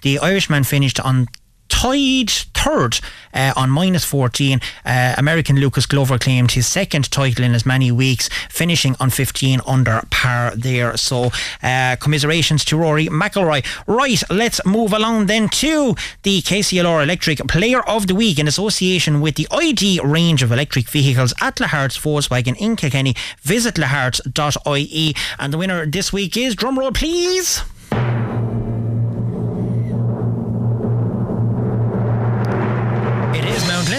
[0.03, 1.29] The Irishman finished on
[1.71, 3.01] tied third
[3.33, 4.61] uh, on minus 14.
[4.85, 9.61] Uh, American Lucas Glover claimed his second title in as many weeks, finishing on 15
[9.67, 10.97] under par there.
[10.97, 11.31] So,
[11.63, 13.65] uh, commiserations to Rory McIlroy.
[13.87, 19.21] Right, let's move along then to the KCLR Electric Player of the Week in association
[19.21, 23.15] with the ID range of electric vehicles at Lahart's Volkswagen in Kilkenny.
[23.43, 25.15] Visit lahart.ie.
[25.39, 27.63] And the winner this week is, drumroll please.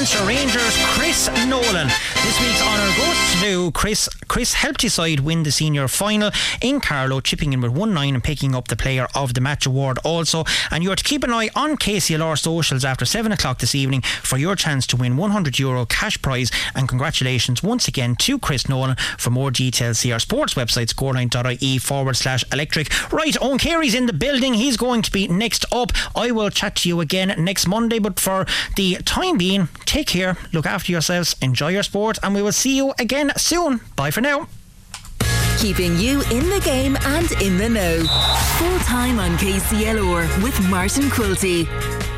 [0.02, 1.88] Leinster Rangers Chris Nolan.
[2.24, 4.08] This week's honour goes to Chris.
[4.28, 6.30] Chris helped his side win the senior final
[6.62, 9.66] in Carlow, chipping in with 1 9 and picking up the Player of the Match
[9.66, 10.46] award also.
[10.70, 14.38] And you're to keep an eye on KCLR socials after 7 o'clock this evening for
[14.38, 16.52] your chance to win €100 Euro cash prize.
[16.76, 18.98] And congratulations once again to Chris Nolan.
[19.18, 23.12] For more details, see our sports website scoreline.ie forward slash electric.
[23.12, 24.54] Right, Owen Carey's in the building.
[24.54, 25.92] He's going to be next up.
[26.16, 28.46] I will chat to you again next Monday, but for
[28.76, 31.84] the time being, take care, look after yourselves, enjoy your
[32.24, 33.82] and we will see you again soon.
[33.96, 34.48] Bye for now.
[35.58, 37.98] keeping you in the game and in the know.
[38.58, 42.11] Full time on KCLR with Martin Quilty.